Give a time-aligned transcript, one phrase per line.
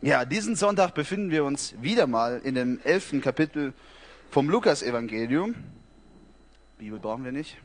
[0.00, 3.72] Ja, diesen Sonntag befinden wir uns wieder mal in dem elften Kapitel
[4.30, 5.56] vom Lukas-Evangelium.
[6.78, 7.56] Bibel brauchen wir nicht.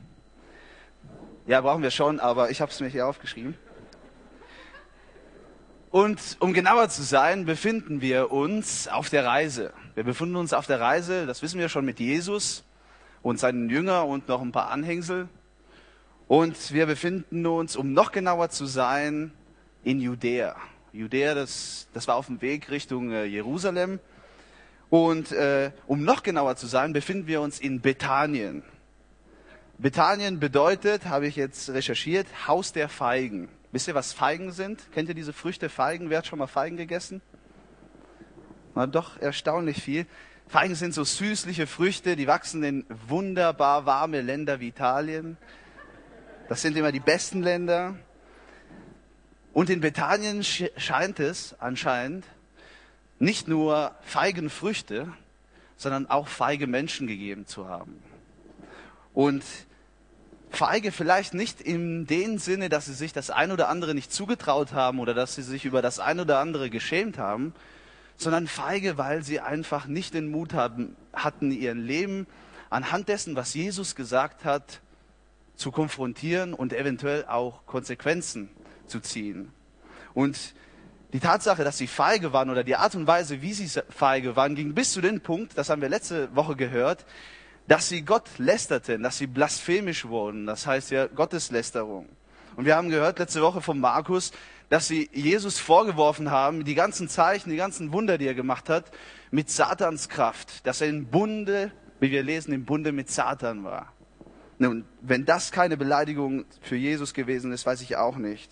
[1.46, 3.56] Ja, brauchen wir schon, aber ich habe es mir hier aufgeschrieben.
[5.92, 9.72] Und um genauer zu sein, befinden wir uns auf der Reise.
[9.94, 12.64] Wir befinden uns auf der Reise, das wissen wir schon, mit Jesus
[13.22, 15.30] und seinen Jünger und noch ein paar Anhängsel.
[16.28, 19.32] Und wir befinden uns, um noch genauer zu sein,
[19.84, 20.56] in Judäa.
[20.94, 24.00] Judäa, das, das war auf dem Weg Richtung äh, Jerusalem.
[24.92, 28.62] Und äh, um noch genauer zu sein, befinden wir uns in Bethanien.
[29.80, 33.50] Bethanien bedeutet, habe ich jetzt recherchiert, Haus der Feigen.
[33.72, 34.92] Wisst ihr, was Feigen sind?
[34.94, 36.12] Kennt ihr diese Früchte Feigen?
[36.12, 37.24] Wer hat schon mal Feigen gegessen?
[38.76, 40.06] Na doch, erstaunlich viel.
[40.48, 45.38] Feigen sind so süßliche Früchte, die wachsen in wunderbar warme Länder wie Italien.
[46.50, 47.96] Das sind immer die besten Länder.
[49.54, 52.26] Und in Bethanien scheint es anscheinend
[53.20, 55.08] nicht nur feigen Früchte,
[55.78, 58.02] sondern auch feige Menschen gegeben zu haben.
[59.14, 59.44] Und
[60.50, 64.74] feige vielleicht nicht in dem Sinne, dass sie sich das ein oder andere nicht zugetraut
[64.74, 67.54] haben oder dass sie sich über das ein oder andere geschämt haben,
[68.18, 72.26] sondern feige, weil sie einfach nicht den Mut haben, hatten, ihr Leben
[72.72, 74.80] anhand dessen, was Jesus gesagt hat,
[75.56, 78.50] zu konfrontieren und eventuell auch Konsequenzen
[78.88, 79.52] zu ziehen.
[80.14, 80.54] Und
[81.14, 84.56] die Tatsache, dass sie feige waren oder die Art und Weise, wie sie feige waren,
[84.56, 87.06] ging bis zu dem Punkt, das haben wir letzte Woche gehört,
[87.68, 90.46] dass sie Gott lästerten, dass sie blasphemisch wurden.
[90.46, 92.10] Das heißt ja Gotteslästerung.
[92.56, 94.32] Und wir haben gehört letzte Woche von Markus,
[94.70, 98.92] dass sie Jesus vorgeworfen haben, die ganzen Zeichen, die ganzen Wunder, die er gemacht hat,
[99.32, 103.94] mit Satans Kraft, dass er im Bunde, wie wir lesen, im Bunde mit Satan war.
[104.58, 108.52] Nun, wenn das keine Beleidigung für Jesus gewesen ist, weiß ich auch nicht.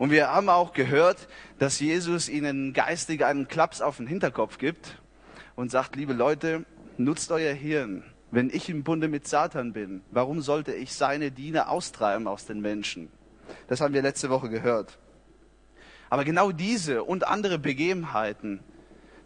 [0.00, 4.98] Und wir haben auch gehört, dass Jesus ihnen geistig einen Klaps auf den Hinterkopf gibt
[5.56, 6.64] und sagt, liebe Leute,
[6.96, 8.02] nutzt euer Hirn.
[8.30, 12.62] Wenn ich im Bunde mit Satan bin, warum sollte ich seine Diener austreiben aus den
[12.62, 13.10] Menschen?
[13.68, 14.98] Das haben wir letzte Woche gehört.
[16.08, 18.60] Aber genau diese und andere Begebenheiten,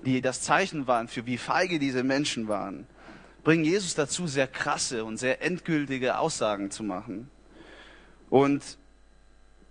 [0.05, 2.89] die das Zeichen waren für wie feige diese Menschen waren,
[3.45, 7.31] bringen Jesus dazu, sehr krasse und sehr endgültige Aussagen zu machen.
[8.29, 8.77] Und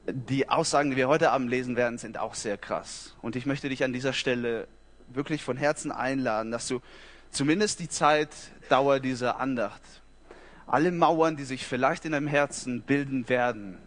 [0.05, 3.15] die Aussagen, die wir heute Abend lesen werden, sind auch sehr krass.
[3.21, 4.67] Und ich möchte dich an dieser Stelle
[5.07, 6.81] wirklich von Herzen einladen, dass du
[7.31, 9.81] zumindest die Zeitdauer dieser Andacht,
[10.67, 13.77] alle Mauern, die sich vielleicht in deinem Herzen bilden werden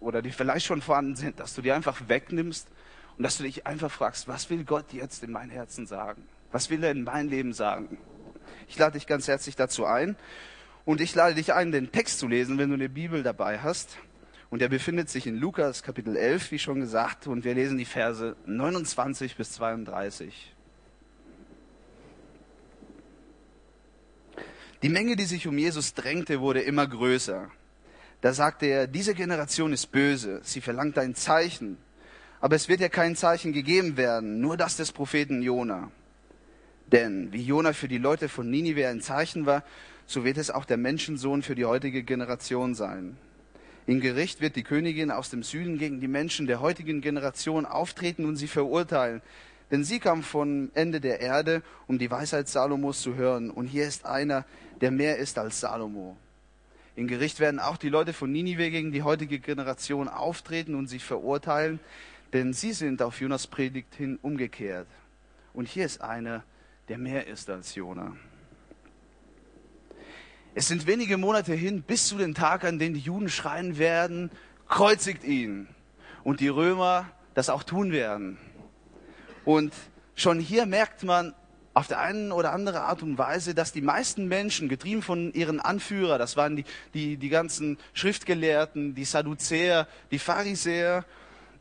[0.00, 2.68] oder die vielleicht schon vorhanden sind, dass du die einfach wegnimmst
[3.16, 6.26] und dass du dich einfach fragst, was will Gott jetzt in mein Herzen sagen?
[6.52, 7.98] Was will er in mein Leben sagen?
[8.68, 10.16] Ich lade dich ganz herzlich dazu ein
[10.84, 13.96] und ich lade dich ein, den Text zu lesen, wenn du eine Bibel dabei hast.
[14.50, 17.84] Und er befindet sich in Lukas Kapitel 11, wie schon gesagt, und wir lesen die
[17.84, 20.54] Verse 29 bis 32.
[24.82, 27.50] Die Menge, die sich um Jesus drängte, wurde immer größer.
[28.20, 31.78] Da sagte er, diese Generation ist böse, sie verlangt ein Zeichen.
[32.40, 35.90] Aber es wird ja kein Zeichen gegeben werden, nur das des Propheten Jona.
[36.92, 39.64] Denn wie Jona für die Leute von Ninive ein Zeichen war,
[40.06, 43.16] so wird es auch der Menschensohn für die heutige Generation sein.
[43.86, 48.24] Im Gericht wird die Königin aus dem Süden gegen die Menschen der heutigen Generation auftreten
[48.24, 49.20] und sie verurteilen.
[49.70, 53.50] Denn sie kam vom Ende der Erde, um die Weisheit Salomos zu hören.
[53.50, 54.46] Und hier ist einer,
[54.80, 56.16] der mehr ist als Salomo.
[56.96, 61.00] Im Gericht werden auch die Leute von Ninive gegen die heutige Generation auftreten und sie
[61.00, 61.80] verurteilen,
[62.32, 64.86] denn sie sind auf Jonas Predigt hin umgekehrt.
[65.52, 66.44] Und hier ist einer,
[66.88, 68.16] der mehr ist als Jona.
[70.56, 74.30] Es sind wenige Monate hin bis zu den Tag, an dem die Juden schreien werden,
[74.68, 75.66] kreuzigt ihn.
[76.22, 78.38] Und die Römer das auch tun werden.
[79.44, 79.74] Und
[80.14, 81.34] schon hier merkt man
[81.74, 85.58] auf der einen oder andere Art und Weise, dass die meisten Menschen, getrieben von ihren
[85.58, 91.04] Anführer, das waren die, die, die ganzen Schriftgelehrten, die Sadduzäer, die Pharisäer,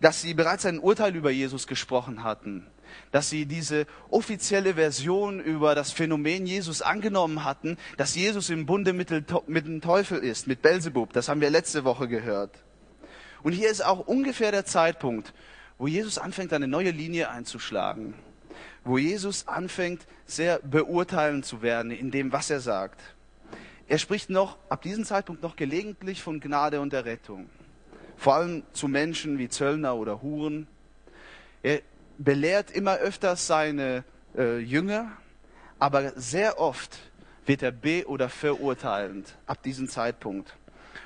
[0.02, 2.68] dass sie bereits ein Urteil über Jesus gesprochen hatten
[3.12, 8.94] dass sie diese offizielle Version über das Phänomen Jesus angenommen hatten, dass Jesus im Bunde
[8.94, 11.13] mit dem Teufel ist, mit Belzebub.
[11.13, 12.51] Das haben wir letzte Woche gehört.
[13.44, 15.34] Und hier ist auch ungefähr der Zeitpunkt,
[15.78, 18.13] wo Jesus anfängt, eine neue Linie einzuschlagen,
[18.86, 23.01] wo Jesus anfängt, sehr beurteilend zu werden in dem, was er sagt.
[23.89, 27.50] Er spricht noch, ab diesem Zeitpunkt noch gelegentlich von Gnade und der Rettung.
[28.16, 30.68] Vor allem zu Menschen wie Zöllner oder Huren.
[31.62, 31.81] Er
[32.18, 34.04] belehrt immer öfters seine
[34.38, 35.12] äh, Jünger,
[35.80, 36.98] aber sehr oft
[37.45, 40.56] wird er be- oder verurteilend ab diesem Zeitpunkt.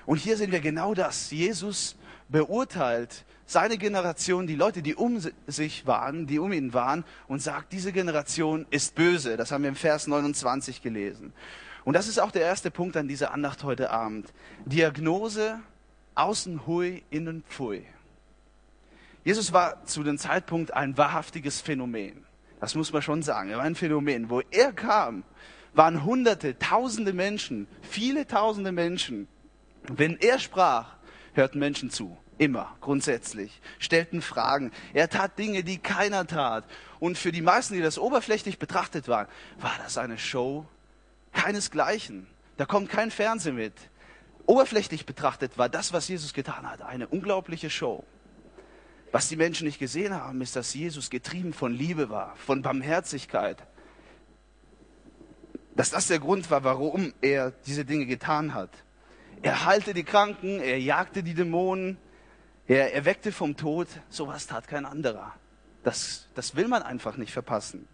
[0.06, 1.32] Und hier sehen wir genau das.
[1.32, 1.96] Jesus
[2.30, 7.72] beurteilt seine Generation, die Leute, die um sich waren, die um ihn waren, und sagt,
[7.72, 9.38] diese Generation ist böse.
[9.38, 11.34] Das haben wir im Vers 29 gelesen.
[11.86, 14.34] Und das ist auch der erste Punkt an dieser Andacht heute Abend.
[14.66, 15.60] Diagnose,
[16.16, 17.86] außen hui, innen pfui.
[19.28, 22.24] Jesus war zu dem Zeitpunkt ein wahrhaftiges Phänomen.
[22.62, 23.50] Das muss man schon sagen.
[23.50, 24.30] Er war ein Phänomen.
[24.30, 25.26] Wo er kam,
[25.74, 29.28] waren Hunderte, Tausende Menschen, viele Tausende Menschen.
[29.84, 30.96] Wenn er sprach,
[31.34, 32.18] hörten Menschen zu.
[32.38, 33.60] Immer, grundsätzlich.
[33.80, 34.72] Stellten Fragen.
[34.94, 36.64] Er tat Dinge, die keiner tat.
[37.02, 39.28] Und für die meisten, die das oberflächlich betrachtet waren,
[39.60, 40.66] war das eine Show
[41.34, 42.28] keinesgleichen.
[42.56, 43.74] Da kommt kein Fernsehen mit.
[44.46, 48.06] Oberflächlich betrachtet war das, was Jesus getan hat, eine unglaubliche Show.
[49.12, 53.58] Was die Menschen nicht gesehen haben, ist, dass Jesus getrieben von Liebe war, von Barmherzigkeit.
[55.76, 58.72] Dass das der Grund war, warum er diese Dinge getan hat.
[59.42, 61.98] Er heilte die Kranken, er jagte die Dämonen,
[62.68, 63.88] er erweckte vom Tod.
[64.10, 65.34] Sowas tat kein anderer.
[65.84, 67.88] Das, das will man einfach nicht verpassen.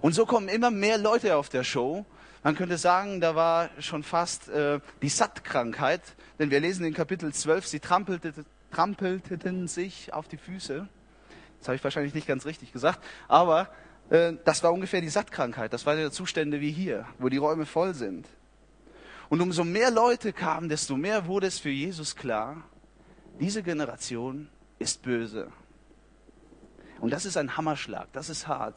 [0.00, 2.06] Und so kommen immer mehr Leute auf der Show.
[2.42, 6.00] Man könnte sagen, da war schon fast äh, die Sattkrankheit,
[6.38, 8.32] denn wir lesen in Kapitel 12, sie trampelte,
[8.70, 10.88] trampelten sich auf die Füße.
[11.58, 13.68] Das habe ich wahrscheinlich nicht ganz richtig gesagt, aber
[14.08, 15.72] äh, das war ungefähr die Sattkrankheit.
[15.72, 18.26] Das waren ja Zustände wie hier, wo die Räume voll sind.
[19.28, 22.64] Und umso mehr Leute kamen, desto mehr wurde es für Jesus klar,
[23.38, 25.52] diese Generation ist böse.
[27.00, 28.76] Und das ist ein Hammerschlag, das ist hart.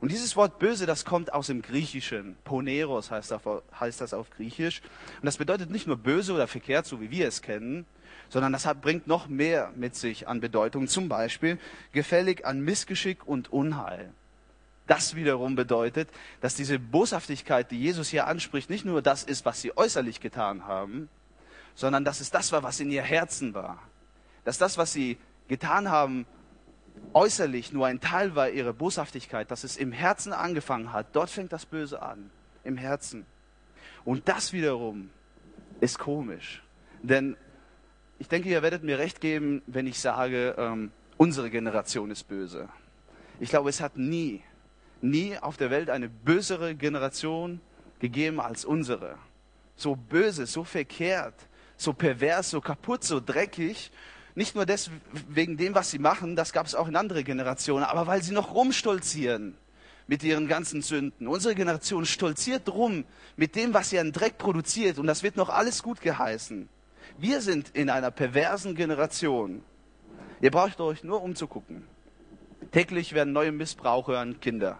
[0.00, 2.36] Und dieses Wort böse, das kommt aus dem Griechischen.
[2.44, 3.40] Poneros heißt das,
[3.80, 4.82] heißt das auf Griechisch.
[5.20, 7.86] Und das bedeutet nicht nur böse oder verkehrt, so wie wir es kennen,
[8.28, 10.88] sondern das bringt noch mehr mit sich an Bedeutung.
[10.88, 11.58] Zum Beispiel
[11.92, 14.12] gefällig an Missgeschick und Unheil.
[14.86, 16.08] Das wiederum bedeutet,
[16.40, 20.66] dass diese Boshaftigkeit, die Jesus hier anspricht, nicht nur das ist, was sie äußerlich getan
[20.66, 21.08] haben,
[21.74, 23.82] sondern dass es das war, was in ihr Herzen war.
[24.44, 25.18] Dass das, was sie
[25.48, 26.24] getan haben,
[27.12, 31.08] äußerlich nur ein Teil war ihrer Boshaftigkeit, dass es im Herzen angefangen hat.
[31.14, 32.30] Dort fängt das Böse an,
[32.62, 33.26] im Herzen.
[34.04, 35.10] Und das wiederum
[35.80, 36.62] ist komisch.
[37.02, 37.36] Denn
[38.18, 42.68] ich denke, ihr werdet mir recht geben, wenn ich sage, ähm, unsere Generation ist böse.
[43.40, 44.42] Ich glaube, es hat nie
[45.00, 47.60] nie auf der Welt eine bösere Generation
[48.00, 49.16] gegeben als unsere.
[49.76, 51.34] So böse, so verkehrt,
[51.76, 53.90] so pervers, so kaputt, so dreckig.
[54.34, 58.06] Nicht nur deswegen dem, was sie machen, das gab es auch in anderen Generationen, aber
[58.06, 59.56] weil sie noch rumstolzieren
[60.06, 61.26] mit ihren ganzen Sünden.
[61.26, 63.04] Unsere Generation stolziert rum
[63.36, 66.68] mit dem, was sie an Dreck produziert und das wird noch alles gut geheißen.
[67.18, 69.62] Wir sind in einer perversen Generation.
[70.42, 71.82] Ihr braucht euch nur umzugucken.
[72.72, 74.78] Täglich werden neue Missbrauche an Kinder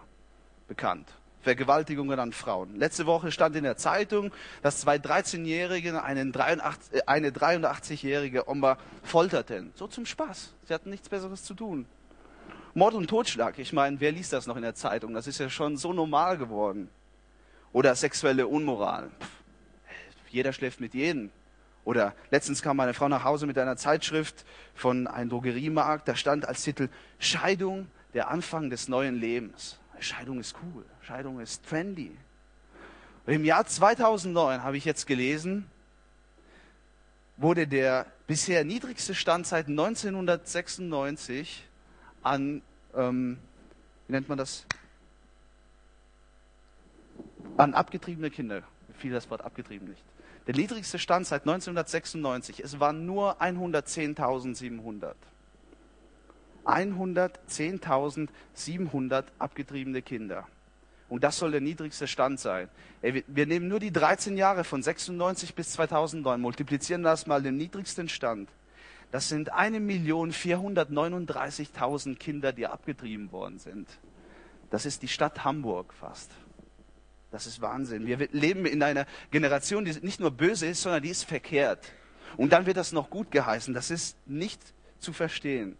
[0.67, 1.07] bekannt.
[1.41, 2.75] Vergewaltigungen an Frauen.
[2.75, 4.31] Letzte Woche stand in der Zeitung,
[4.61, 9.71] dass zwei 13-Jährige eine 83-jährige Oma folterten.
[9.73, 10.53] So zum Spaß.
[10.65, 11.87] Sie hatten nichts Besseres zu tun.
[12.75, 13.57] Mord und Totschlag.
[13.57, 15.15] Ich meine, wer liest das noch in der Zeitung?
[15.15, 16.91] Das ist ja schon so normal geworden.
[17.73, 19.09] Oder sexuelle Unmoral.
[19.19, 19.31] Pff,
[20.29, 21.31] jeder schläft mit jedem.
[21.87, 24.43] Oder letztens kam meine Frau nach Hause mit einer Zeitschrift
[24.75, 26.05] von einem Drogeriemarkt.
[26.05, 29.79] Da stand als Titel Scheidung, der Anfang des neuen Lebens.
[30.01, 32.11] Scheidung ist cool, Scheidung ist trendy.
[33.25, 35.65] Und Im Jahr 2009 habe ich jetzt gelesen,
[37.37, 41.63] wurde der bisher niedrigste Stand seit 1996
[42.21, 42.61] an,
[42.97, 43.37] ähm,
[44.07, 44.65] wie nennt man das?
[47.55, 48.63] An abgetriebene Kinder.
[48.97, 50.03] Fiel das Wort abgetrieben nicht.
[50.47, 52.61] Der niedrigste Stand seit 1996.
[52.61, 55.13] Es waren nur 110.700.
[56.65, 60.47] 110.700 abgetriebene Kinder.
[61.09, 62.69] Und das soll der niedrigste Stand sein.
[63.01, 68.07] Wir nehmen nur die 13 Jahre von 96 bis 2009, multiplizieren das mal den niedrigsten
[68.09, 68.49] Stand.
[69.11, 73.87] Das sind 1.439.000 Kinder, die abgetrieben worden sind.
[74.69, 76.29] Das ist die Stadt Hamburg fast.
[77.31, 78.05] Das ist Wahnsinn.
[78.05, 81.91] Wir leben in einer Generation, die nicht nur böse ist, sondern die ist verkehrt.
[82.37, 83.73] Und dann wird das noch gut geheißen.
[83.73, 84.61] Das ist nicht
[84.99, 85.77] zu verstehen.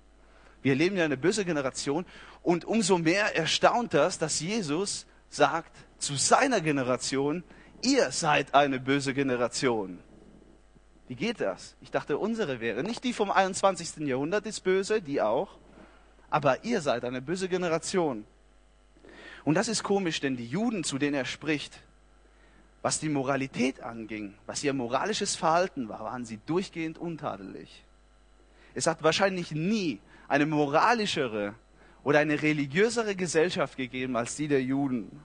[0.62, 2.06] Wir leben ja eine böse Generation
[2.42, 7.44] und umso mehr erstaunt das, dass Jesus sagt zu seiner Generation,
[7.84, 10.00] ihr seid eine böse Generation.
[11.08, 11.76] Wie geht das?
[11.80, 12.84] Ich dachte, unsere wäre.
[12.84, 13.98] Nicht die vom 21.
[14.08, 15.58] Jahrhundert ist böse, die auch.
[16.30, 18.26] Aber ihr seid eine böse Generation.
[19.48, 21.80] Und das ist komisch, denn die Juden, zu denen er spricht,
[22.82, 27.86] was die Moralität anging, was ihr moralisches Verhalten war, waren sie durchgehend untadelig.
[28.76, 31.54] Es hat wahrscheinlich nie eine moralischere
[32.04, 35.18] oder eine religiösere Gesellschaft gegeben als die der Juden.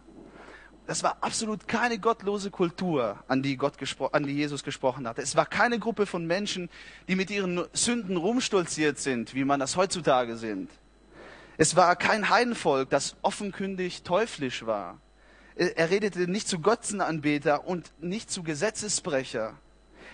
[0.86, 3.74] das war absolut keine gottlose Kultur, an die, Gott
[4.12, 5.20] an die Jesus gesprochen hatte.
[5.20, 6.70] Es war keine Gruppe von Menschen,
[7.08, 10.70] die mit ihren Sünden rumstolziert sind, wie man das heutzutage sind.
[11.62, 14.98] Es war kein Heidenvolk, das offenkundig teuflisch war.
[15.54, 19.56] Er redete nicht zu Götzenanbeter und nicht zu Gesetzesbrecher.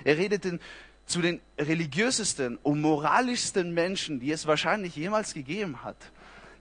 [0.04, 0.58] Er redete
[1.06, 5.96] zu den religiösesten und moralischsten Menschen, die es wahrscheinlich jemals gegeben hat.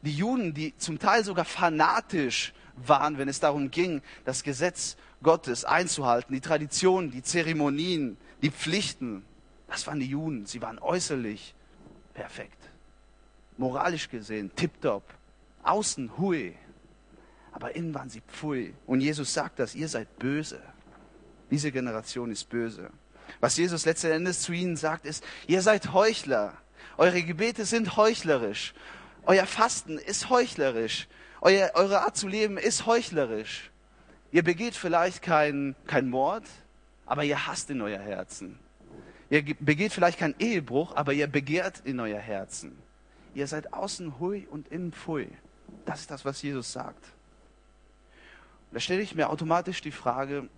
[0.04, 5.66] Die Juden, die zum Teil sogar fanatisch waren, wenn es darum ging, das Gesetz Gottes
[5.66, 9.26] einzuhalten, die Traditionen, die Zeremonien, die Pflichten.
[9.68, 10.46] Das waren die Juden.
[10.46, 11.56] Sie waren äußerlich
[12.14, 12.67] perfekt.
[13.58, 15.04] Moralisch gesehen, tipptopp.
[15.64, 16.56] Außen hui.
[17.52, 18.74] Aber innen waren sie pfui.
[18.86, 20.62] Und Jesus sagt das, ihr seid böse.
[21.50, 22.90] Diese Generation ist böse.
[23.40, 26.54] Was Jesus letzten Endes zu ihnen sagt, ist, ihr seid Heuchler.
[26.98, 28.74] Eure Gebete sind heuchlerisch.
[29.26, 31.08] Euer Fasten ist heuchlerisch.
[31.42, 33.72] Euer, eure Art zu leben ist heuchlerisch.
[34.32, 36.44] Ihr begeht vielleicht keinen kein Mord,
[37.06, 38.60] aber ihr hasst in euer Herzen.
[39.30, 42.78] Ihr begeht vielleicht keinen Ehebruch, aber ihr begehrt in euer Herzen.
[43.38, 45.30] Ihr seid außen hui und innen pfui.
[45.86, 47.14] Das ist das, was Jesus sagt.
[48.72, 50.50] da stelle ich mir automatisch die Frage,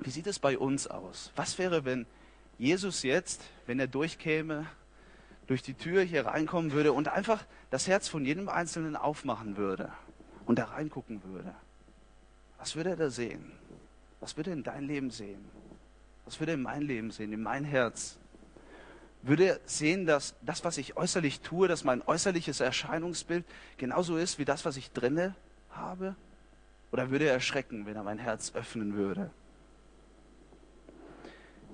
[0.00, 1.30] wie sieht es bei uns aus?
[1.36, 2.06] Was wäre, wenn
[2.58, 4.66] Jesus jetzt, wenn er durchkäme,
[5.46, 9.92] durch die Tür hier reinkommen würde und einfach das Herz von jedem Einzelnen aufmachen würde
[10.44, 11.54] und da reingucken würde?
[12.58, 13.52] Was würde er da sehen?
[14.18, 15.44] Was würde er in dein Leben sehen?
[16.24, 18.18] Was würde er in mein Leben sehen, in mein Herz?
[19.22, 23.44] Würde er sehen, dass das, was ich äußerlich tue, dass mein äußerliches Erscheinungsbild
[23.76, 25.34] genauso ist wie das, was ich drinne
[25.70, 26.14] habe?
[26.92, 29.30] Oder würde er erschrecken, wenn er mein Herz öffnen würde?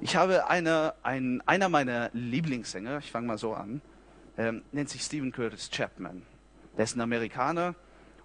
[0.00, 3.80] Ich habe eine, ein, einer meiner Lieblingssänger, ich fange mal so an,
[4.36, 6.22] ähm, nennt sich Stephen Curtis Chapman.
[6.76, 7.74] Der ist ein Amerikaner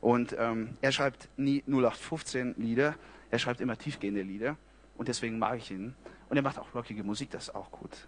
[0.02, 2.96] und ähm, er schreibt nie 0815 Lieder,
[3.30, 4.58] er schreibt immer tiefgehende Lieder
[4.98, 5.94] und deswegen mag ich ihn.
[6.30, 8.08] Und er macht auch rockige Musik, das ist auch gut.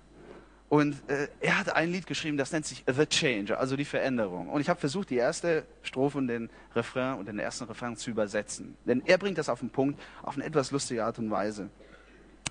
[0.72, 4.48] Und äh, er hat ein Lied geschrieben, das nennt sich The Change, also die Veränderung.
[4.48, 8.10] Und ich habe versucht, die erste Strophe und den Refrain und den ersten Refrain zu
[8.10, 8.78] übersetzen.
[8.86, 11.70] Denn er bringt das auf den Punkt, auf eine etwas lustige Art und Weise.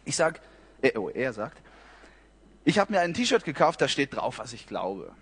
[0.05, 0.39] Ich sage,
[0.83, 1.63] äh, oh, er sagt,
[2.67, 5.13] ich habe mir ein T-Shirt gekauft, da steht drauf, was ich glaube.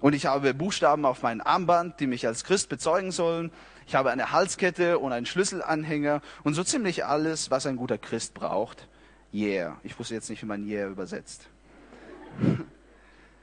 [0.00, 3.52] Und ich habe Buchstaben auf meinem Armband, die mich als Christ bezeugen sollen.
[3.86, 8.32] Ich habe eine Halskette und einen Schlüsselanhänger und so ziemlich alles, was ein guter Christ
[8.32, 8.88] braucht.
[9.30, 9.78] Yeah.
[9.82, 11.50] Ich wusste jetzt nicht, wie man yeah übersetzt.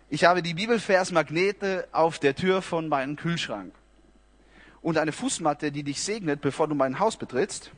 [0.10, 3.74] Ich habe die Bibelversmagnete auf der Tür von meinem Kühlschrank.
[4.82, 7.72] Und eine Fußmatte, die dich segnet, bevor du mein Haus betrittst.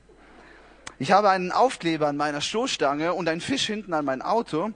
[0.99, 4.71] Ich habe einen Aufkleber an meiner Stoßstange und einen Fisch hinten an mein Auto.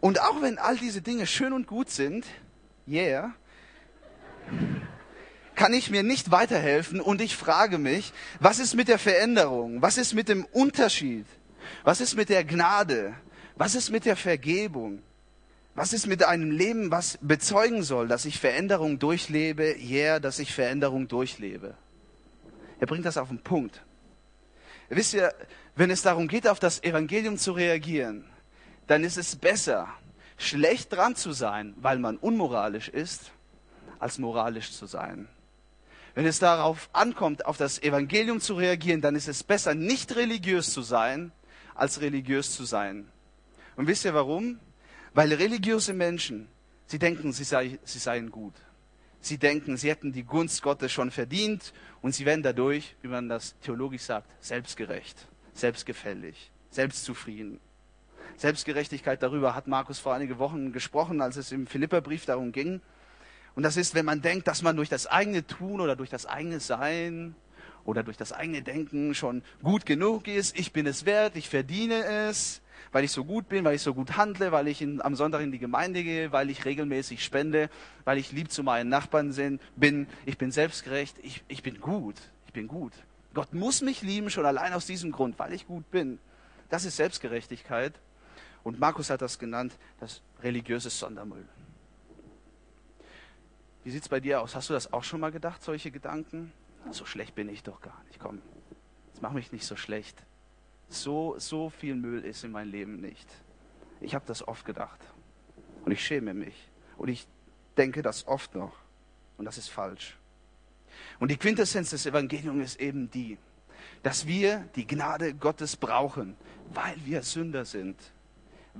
[0.00, 2.24] Und auch wenn all diese Dinge schön und gut sind,
[2.86, 3.32] yeah,
[5.54, 9.82] kann ich mir nicht weiterhelfen und ich frage mich, was ist mit der Veränderung?
[9.82, 11.26] Was ist mit dem Unterschied?
[11.84, 13.14] Was ist mit der Gnade?
[13.56, 15.02] Was ist mit der Vergebung?
[15.78, 19.76] Was ist mit einem Leben, was bezeugen soll, dass ich Veränderung durchlebe?
[19.78, 21.76] Yeah, dass ich Veränderung durchlebe.
[22.80, 23.84] Er bringt das auf den Punkt.
[24.88, 25.32] Wisst ihr,
[25.76, 28.24] wenn es darum geht, auf das Evangelium zu reagieren,
[28.88, 29.86] dann ist es besser,
[30.36, 33.30] schlecht dran zu sein, weil man unmoralisch ist,
[34.00, 35.28] als moralisch zu sein.
[36.16, 40.72] Wenn es darauf ankommt, auf das Evangelium zu reagieren, dann ist es besser, nicht religiös
[40.72, 41.30] zu sein,
[41.76, 43.06] als religiös zu sein.
[43.76, 44.58] Und wisst ihr warum?
[45.14, 46.48] Weil religiöse Menschen,
[46.86, 48.54] sie denken, sie, sei, sie seien gut.
[49.20, 51.72] Sie denken, sie hätten die Gunst Gottes schon verdient
[52.02, 57.60] und sie werden dadurch, wie man das theologisch sagt, selbstgerecht, selbstgefällig, selbstzufrieden.
[58.36, 62.80] Selbstgerechtigkeit, darüber hat Markus vor einigen Wochen gesprochen, als es im Philipperbrief darum ging.
[63.56, 66.26] Und das ist, wenn man denkt, dass man durch das eigene Tun oder durch das
[66.26, 67.34] eigene Sein
[67.84, 70.56] oder durch das eigene Denken schon gut genug ist.
[70.56, 72.60] Ich bin es wert, ich verdiene es,
[72.92, 75.42] weil ich so gut bin, weil ich so gut handle, weil ich in, am Sonntag
[75.42, 77.70] in die Gemeinde gehe, weil ich regelmäßig spende,
[78.04, 80.06] weil ich lieb zu meinen Nachbarn sind, bin.
[80.26, 82.16] Ich bin selbstgerecht, ich, ich bin gut,
[82.46, 82.92] ich bin gut.
[83.34, 86.18] Gott muss mich lieben, schon allein aus diesem Grund, weil ich gut bin.
[86.68, 87.94] Das ist Selbstgerechtigkeit.
[88.64, 91.46] Und Markus hat das genannt, das religiöse Sondermüll.
[93.84, 94.54] Wie sieht es bei dir aus?
[94.54, 96.52] Hast du das auch schon mal gedacht, solche Gedanken?
[96.90, 98.18] So schlecht bin ich doch gar nicht.
[98.18, 98.42] Komm,
[99.08, 100.22] jetzt mach mich nicht so schlecht.
[100.88, 103.28] So, so viel Müll ist in meinem Leben nicht.
[104.00, 105.00] Ich habe das oft gedacht.
[105.84, 106.70] Und ich schäme mich.
[106.96, 107.26] Und ich
[107.76, 108.74] denke das oft noch.
[109.36, 110.16] Und das ist falsch.
[111.18, 113.38] Und die Quintessenz des Evangeliums ist eben die,
[114.02, 116.36] dass wir die Gnade Gottes brauchen,
[116.72, 117.96] weil wir Sünder sind,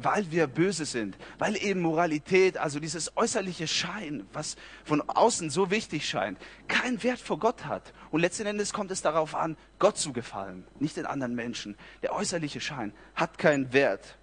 [0.00, 5.70] weil wir böse sind, weil eben Moralität, also dieses äußerliche Schein, was von außen so
[5.70, 6.38] wichtig scheint,
[6.68, 7.92] keinen Wert vor Gott hat.
[8.10, 11.76] Und letzten Endes kommt es darauf an, Gott zu gefallen, nicht den anderen Menschen.
[12.02, 14.16] Der äußerliche Schein hat keinen Wert.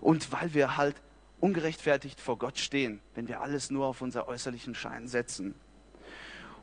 [0.00, 0.96] Und weil wir halt
[1.40, 5.54] ungerechtfertigt vor Gott stehen, wenn wir alles nur auf unser äußerlichen Schein setzen.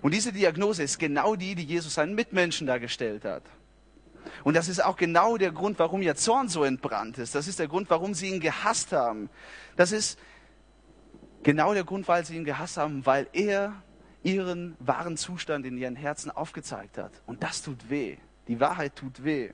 [0.01, 3.43] Und diese Diagnose ist genau die, die Jesus seinen Mitmenschen dargestellt hat.
[4.44, 7.36] Und das ist auch genau der Grund, warum ihr Zorn so entbrannt ist.
[7.36, 9.30] Das ist der Grund, warum sie ihn gehasst haben.
[9.75, 10.20] Das ist
[11.44, 13.74] genau der Grund, weil sie ihn gehasst haben, weil er
[14.24, 17.12] ihren wahren Zustand in ihren Herzen aufgezeigt hat.
[17.25, 18.18] Und das tut weh.
[18.48, 19.51] Die Wahrheit tut weh.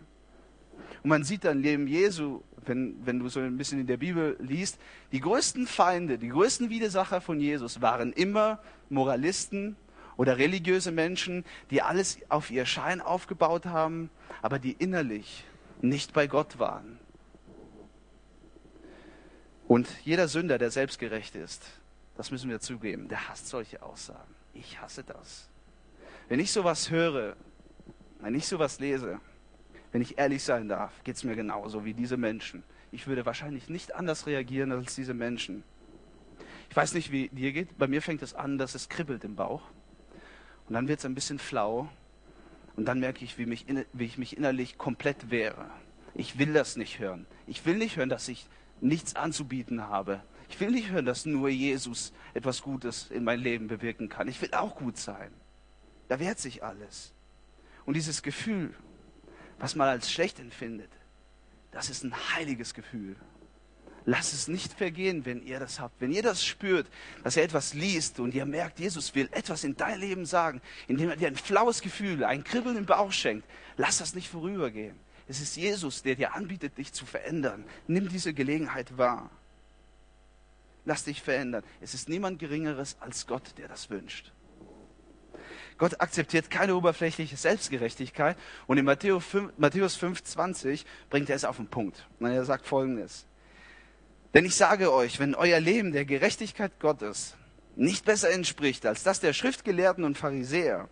[1.04, 4.36] Und man sieht dann Leben Jesu, wenn, wenn du so ein bisschen in der Bibel
[4.40, 4.78] liest,
[5.12, 8.60] die größten Feinde, die größten Widersacher von Jesus waren immer
[8.90, 9.78] Moralisten,
[10.18, 14.10] oder religiöse Menschen, die alles auf ihr Schein aufgebaut haben,
[14.42, 15.46] aber die innerlich
[15.82, 17.00] nicht bei Gott waren.
[19.68, 21.64] Und jeder Sünder, der selbstgerecht ist,
[22.16, 24.34] das müssen wir zugeben, der hasst solche Aussagen.
[24.54, 25.50] Ich hasse das.
[26.30, 27.36] Wenn ich sowas höre,
[28.20, 29.20] wenn ich sowas lese,
[29.92, 32.64] wenn ich ehrlich sein darf, geht es mir genauso wie diese Menschen.
[32.92, 35.64] Ich würde wahrscheinlich nicht anders reagieren als diese Menschen.
[36.70, 37.78] Ich weiß nicht, wie dir geht.
[37.78, 39.62] Bei mir fängt es an, dass es kribbelt im Bauch.
[40.68, 41.90] Und dann wird es ein bisschen flau.
[42.76, 45.70] Und dann merke ich wie, mich, wie ich mich innerlich komplett wehre.
[46.14, 47.26] Ich will das nicht hören.
[47.48, 48.48] Ich will nicht hören, dass ich
[48.82, 50.22] nichts anzubieten habe.
[50.50, 54.28] Ich will nicht hören, dass nur Jesus etwas Gutes in mein Leben bewirken kann.
[54.28, 55.32] Ich will auch gut sein.
[56.08, 57.14] Da wehrt sich alles.
[57.86, 58.74] Und dieses Gefühl,
[59.60, 60.90] was man als schlecht empfindet,
[61.72, 63.16] das ist ein heiliges Gefühl.
[64.10, 66.00] Lasst es nicht vergehen, wenn ihr das habt.
[66.00, 66.88] Wenn ihr das spürt,
[67.26, 71.10] dass ihr etwas liest und ihr merkt, Jesus will etwas in dein Leben sagen, indem
[71.10, 73.46] er dir ein flaues Gefühl, ein Kribbeln im Bauch schenkt,
[73.76, 74.98] lasst das nicht vorübergehen.
[75.28, 77.66] Es ist Jesus, der dir anbietet, dich zu verändern.
[77.88, 79.30] Nimm diese Gelegenheit wahr.
[80.86, 81.66] Lass dich verändern.
[81.82, 84.32] Es ist niemand Geringeres als Gott, der das wünscht.
[85.78, 88.38] Gott akzeptiert keine oberflächliche Selbstgerechtigkeit.
[88.68, 92.08] Und in Matthäus 5,20 bringt er es auf den Punkt.
[92.22, 93.28] Und er sagt folgendes.
[94.34, 97.36] Denn ich sage euch, wenn euer Leben der Gerechtigkeit Gottes
[97.76, 100.90] nicht besser entspricht als das der Schriftgelehrten und Pharisäer,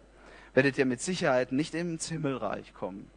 [0.54, 3.10] werdet ihr mit Sicherheit nicht ins Himmelreich kommen.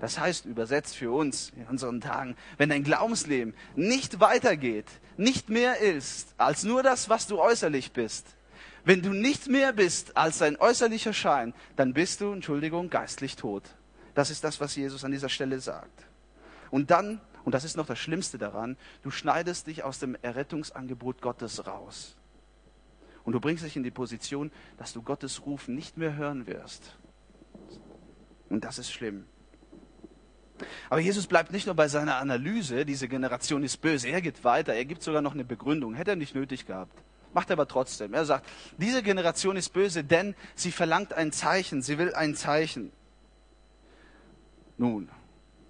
[0.00, 5.78] Das heißt übersetzt für uns in unseren Tagen, wenn dein Glaubensleben nicht weitergeht, nicht mehr
[5.78, 8.26] ist als nur das, was du äußerlich bist,
[8.84, 13.62] wenn du nicht mehr bist als dein äußerlicher Schein, dann bist du, Entschuldigung, geistlich tot.
[14.14, 16.06] Das ist das, was Jesus an dieser Stelle sagt.
[16.70, 21.20] Und dann und das ist noch das Schlimmste daran, du schneidest dich aus dem Errettungsangebot
[21.20, 22.16] Gottes raus.
[23.24, 26.96] Und du bringst dich in die Position, dass du Gottes Ruf nicht mehr hören wirst.
[28.48, 29.24] Und das ist schlimm.
[30.90, 34.74] Aber Jesus bleibt nicht nur bei seiner Analyse, diese Generation ist böse, er geht weiter,
[34.74, 37.02] er gibt sogar noch eine Begründung, hätte er nicht nötig gehabt.
[37.32, 38.12] Macht er aber trotzdem.
[38.12, 42.92] Er sagt, diese Generation ist böse, denn sie verlangt ein Zeichen, sie will ein Zeichen.
[44.76, 45.08] Nun,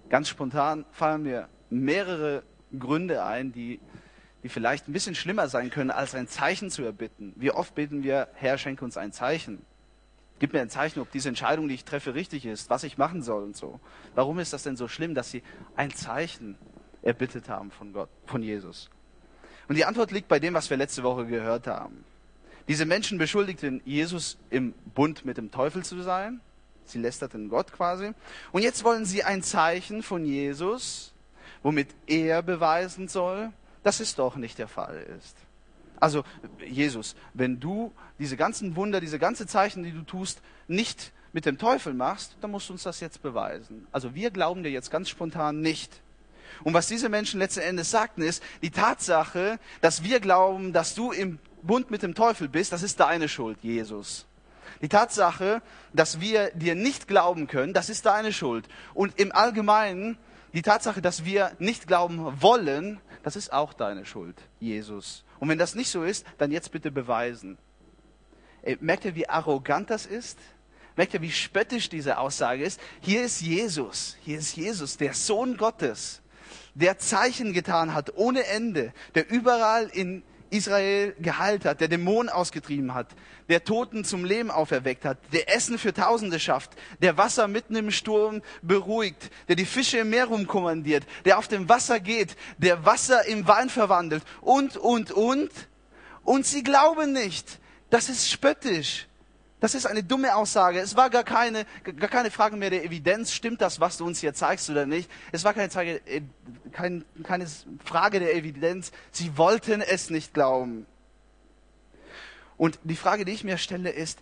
[0.09, 1.47] ganz spontan fallen mir
[1.81, 2.43] mehrere
[2.77, 3.79] Gründe ein, die,
[4.43, 7.33] die vielleicht ein bisschen schlimmer sein können, als ein Zeichen zu erbitten.
[7.35, 9.65] Wie oft beten wir, Herr, schenke uns ein Zeichen.
[10.39, 13.21] Gib mir ein Zeichen, ob diese Entscheidung, die ich treffe, richtig ist, was ich machen
[13.21, 13.79] soll und so.
[14.15, 15.43] Warum ist das denn so schlimm, dass sie
[15.75, 16.57] ein Zeichen
[17.01, 18.89] erbittet haben von Gott, von Jesus?
[19.67, 22.03] Und die Antwort liegt bei dem, was wir letzte Woche gehört haben.
[22.67, 26.41] Diese Menschen beschuldigten Jesus im Bund mit dem Teufel zu sein.
[26.85, 28.11] Sie lästerten Gott quasi.
[28.51, 31.12] Und jetzt wollen sie ein Zeichen von Jesus,
[31.63, 35.35] womit er beweisen soll, dass es doch nicht der Fall ist.
[35.99, 36.23] Also
[36.65, 41.57] Jesus, wenn du diese ganzen Wunder, diese ganzen Zeichen, die du tust, nicht mit dem
[41.57, 43.87] Teufel machst, dann musst du uns das jetzt beweisen.
[43.91, 46.01] Also wir glauben dir jetzt ganz spontan nicht.
[46.63, 51.11] Und was diese Menschen letzten Endes sagten, ist, die Tatsache, dass wir glauben, dass du
[51.11, 54.25] im Bund mit dem Teufel bist, das ist deine Schuld, Jesus.
[54.81, 55.61] Die Tatsache,
[55.93, 58.67] dass wir dir nicht glauben können, das ist deine Schuld.
[58.93, 60.17] Und im Allgemeinen
[60.53, 65.23] die Tatsache, dass wir nicht glauben wollen, das ist auch deine Schuld, Jesus.
[65.39, 67.57] Und wenn das nicht so ist, dann jetzt bitte beweisen.
[68.79, 70.37] Merkt ihr, wie arrogant das ist?
[70.95, 72.79] Merkt ihr, wie spöttisch diese Aussage ist?
[73.01, 76.21] Hier ist Jesus, hier ist Jesus, der Sohn Gottes,
[76.75, 82.93] der Zeichen getan hat ohne Ende, der überall in Israel geheilt hat, der Dämonen ausgetrieben
[82.93, 83.07] hat,
[83.49, 87.91] der Toten zum Leben auferweckt hat, der Essen für Tausende schafft, der Wasser mitten im
[87.91, 93.25] Sturm beruhigt, der die Fische im Meer rumkommandiert, der auf dem Wasser geht, der Wasser
[93.25, 95.51] im Wein verwandelt und, und, und.
[96.23, 97.59] Und sie glauben nicht.
[97.89, 99.07] Das ist spöttisch.
[99.63, 100.81] Das ist eine dumme Aussage.
[100.81, 103.31] Es war gar keine, gar keine Frage mehr der Evidenz.
[103.31, 105.09] Stimmt das, was du uns hier zeigst oder nicht?
[105.31, 106.19] Es war keine, Frage, äh,
[106.73, 107.47] keine, keine
[107.85, 108.91] Frage der Evidenz.
[109.13, 110.85] Sie wollten es nicht glauben.
[112.57, 114.19] Und die Frage, die ich mir stelle, ist,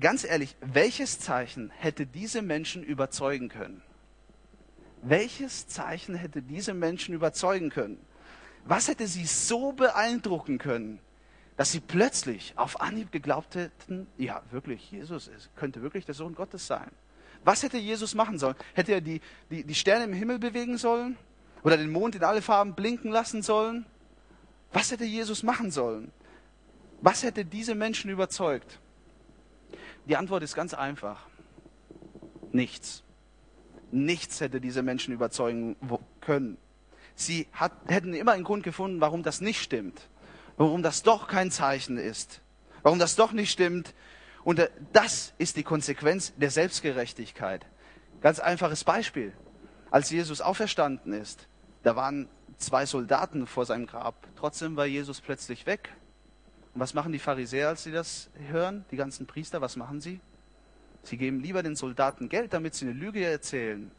[0.00, 3.82] ganz ehrlich, welches Zeichen hätte diese Menschen überzeugen können?
[5.02, 7.98] Welches Zeichen hätte diese Menschen überzeugen können?
[8.64, 10.98] Was hätte sie so beeindrucken können,
[11.60, 16.34] dass sie plötzlich auf Anhieb geglaubt hätten, ja, wirklich, Jesus ist, könnte wirklich der Sohn
[16.34, 16.90] Gottes sein.
[17.44, 18.54] Was hätte Jesus machen sollen?
[18.72, 19.20] Hätte er die,
[19.50, 21.18] die, die Sterne im Himmel bewegen sollen?
[21.62, 23.84] Oder den Mond in alle Farben blinken lassen sollen?
[24.72, 26.10] Was hätte Jesus machen sollen?
[27.02, 28.78] Was hätte diese Menschen überzeugt?
[30.06, 31.26] Die Antwort ist ganz einfach.
[32.52, 33.02] Nichts.
[33.90, 35.76] Nichts hätte diese Menschen überzeugen
[36.22, 36.56] können.
[37.16, 40.08] Sie hat, hätten immer einen Grund gefunden, warum das nicht stimmt
[40.60, 42.42] warum das doch kein Zeichen ist,
[42.82, 43.94] warum das doch nicht stimmt.
[44.44, 47.64] Und äh, das ist die Konsequenz der Selbstgerechtigkeit.
[48.20, 49.32] Ganz einfaches Beispiel.
[49.90, 51.48] Als Jesus auferstanden ist,
[51.82, 54.26] da waren zwei Soldaten vor seinem Grab.
[54.36, 55.94] Trotzdem war Jesus plötzlich weg.
[56.74, 58.84] Und was machen die Pharisäer, als sie das hören?
[58.90, 60.20] Die ganzen Priester, was machen sie?
[61.04, 63.90] Sie geben lieber den Soldaten Geld, damit sie eine Lüge erzählen,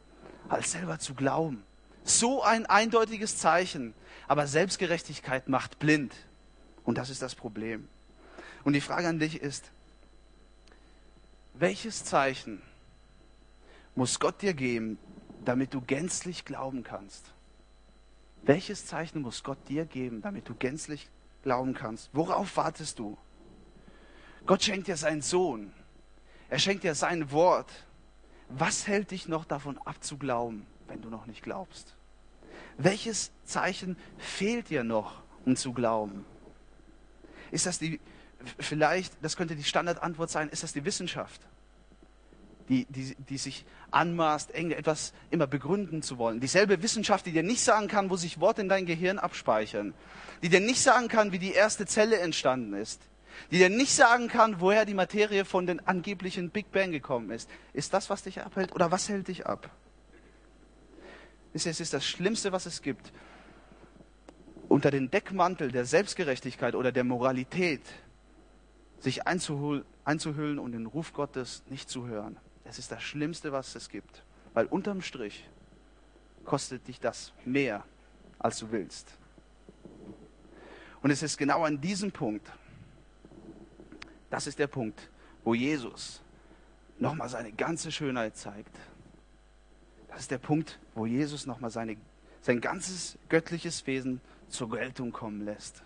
[0.47, 1.63] als selber zu glauben.
[2.03, 3.95] So ein eindeutiges Zeichen.
[4.27, 6.13] Aber Selbstgerechtigkeit macht blind.
[6.83, 7.87] Und das ist das Problem.
[8.63, 9.71] Und die Frage an dich ist,
[11.53, 12.61] welches Zeichen
[13.95, 14.97] muss Gott dir geben,
[15.45, 17.25] damit du gänzlich glauben kannst?
[18.43, 21.09] Welches Zeichen muss Gott dir geben, damit du gänzlich
[21.43, 22.09] glauben kannst?
[22.13, 23.17] Worauf wartest du?
[24.45, 25.71] Gott schenkt dir seinen Sohn.
[26.49, 27.71] Er schenkt dir sein Wort.
[28.49, 31.95] Was hält dich noch davon ab zu glauben, wenn du noch nicht glaubst?
[32.77, 36.25] Welches Zeichen fehlt dir noch, um zu glauben?
[37.51, 37.99] Ist das die,
[38.59, 41.41] vielleicht, das könnte die Standardantwort sein, ist das die Wissenschaft?
[42.69, 46.39] Die, die, die sich anmaßt, irgendetwas immer begründen zu wollen.
[46.39, 49.93] Dieselbe Wissenschaft, die dir nicht sagen kann, wo sich Worte in dein Gehirn abspeichern.
[50.41, 53.01] Die dir nicht sagen kann, wie die erste Zelle entstanden ist.
[53.51, 57.49] Die dir nicht sagen kann, woher die Materie von den angeblichen Big Bang gekommen ist.
[57.73, 59.69] Ist das, was dich abhält oder was hält dich ab?
[61.53, 63.11] Es ist das Schlimmste, was es gibt
[64.71, 67.81] unter den Deckmantel der Selbstgerechtigkeit oder der Moralität
[69.01, 72.37] sich einzuhüllen und den Ruf Gottes nicht zu hören.
[72.63, 74.23] Es ist das Schlimmste, was es gibt.
[74.53, 75.45] Weil unterm Strich
[76.45, 77.83] kostet dich das mehr,
[78.39, 79.11] als du willst.
[81.01, 82.49] Und es ist genau an diesem Punkt,
[84.29, 85.09] das ist der Punkt,
[85.43, 86.21] wo Jesus
[86.97, 88.77] nochmal seine ganze Schönheit zeigt.
[90.07, 91.97] Das ist der Punkt, wo Jesus nochmal seine,
[92.41, 95.83] sein ganzes göttliches Wesen zur Geltung kommen lässt.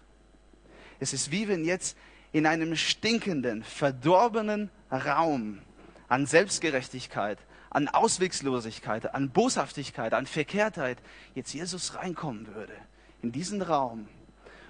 [1.00, 1.98] Es ist wie wenn jetzt
[2.32, 5.60] in einem stinkenden, verdorbenen Raum
[6.08, 10.98] an Selbstgerechtigkeit, an Auswegslosigkeit, an Boshaftigkeit, an Verkehrtheit
[11.34, 12.74] jetzt Jesus reinkommen würde
[13.22, 14.08] in diesen Raum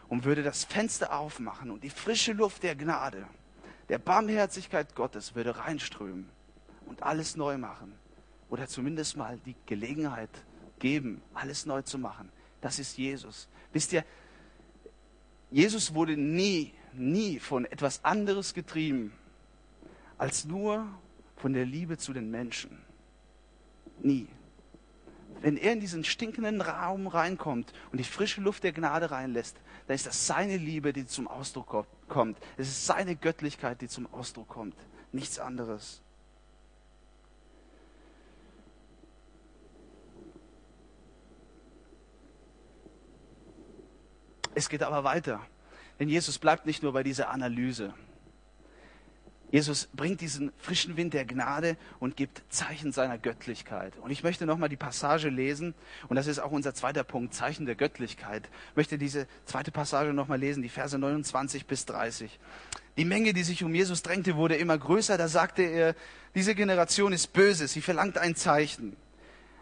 [0.07, 3.27] und würde das Fenster aufmachen und die frische Luft der Gnade,
[3.89, 6.29] der Barmherzigkeit Gottes würde reinströmen
[6.87, 7.93] und alles neu machen
[8.49, 10.29] oder zumindest mal die Gelegenheit
[10.79, 12.29] geben, alles neu zu machen.
[12.65, 13.47] Das ist Jesus.
[13.73, 14.03] Wisst ihr,
[15.51, 19.13] Jesus wurde nie, nie von etwas anderes getrieben,
[20.17, 20.87] als nur
[21.35, 22.81] von der Liebe zu den Menschen.
[24.01, 24.27] Nie.
[25.41, 29.93] Wenn er in diesen stinkenden Raum reinkommt und die frische Luft der Gnade reinlässt, dann
[29.93, 32.39] ist das seine Liebe, die zum Ausdruck kommt.
[32.57, 34.75] Es ist seine Göttlichkeit, die zum Ausdruck kommt.
[35.11, 36.01] Nichts anderes.
[44.55, 45.41] Es geht aber weiter.
[45.99, 47.93] Denn Jesus bleibt nicht nur bei dieser Analyse.
[49.51, 53.95] Jesus bringt diesen frischen Wind der Gnade und gibt Zeichen seiner Göttlichkeit.
[53.97, 55.75] Und ich möchte nochmal die Passage lesen,
[56.09, 58.49] und das ist auch unser zweiter Punkt, Zeichen der Göttlichkeit.
[58.71, 62.39] Ich möchte diese zweite Passage nochmal lesen, die Verse 29 bis 30.
[62.97, 65.17] Die Menge, die sich um Jesus drängte, wurde immer größer.
[65.17, 65.95] Da sagte er,
[66.33, 68.97] diese Generation ist böse, sie verlangt ein Zeichen.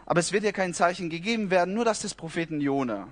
[0.06, 3.08] Aber es wird ihr kein Zeichen gegeben werden, nur das des Propheten Jona.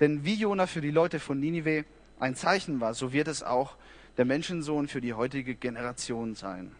[0.00, 1.84] Denn wie Jona für die Leute von Ninive
[2.20, 3.76] ein Zeichen war, so wird es auch
[4.16, 6.74] der Menschensohn für die heutige Generation sein.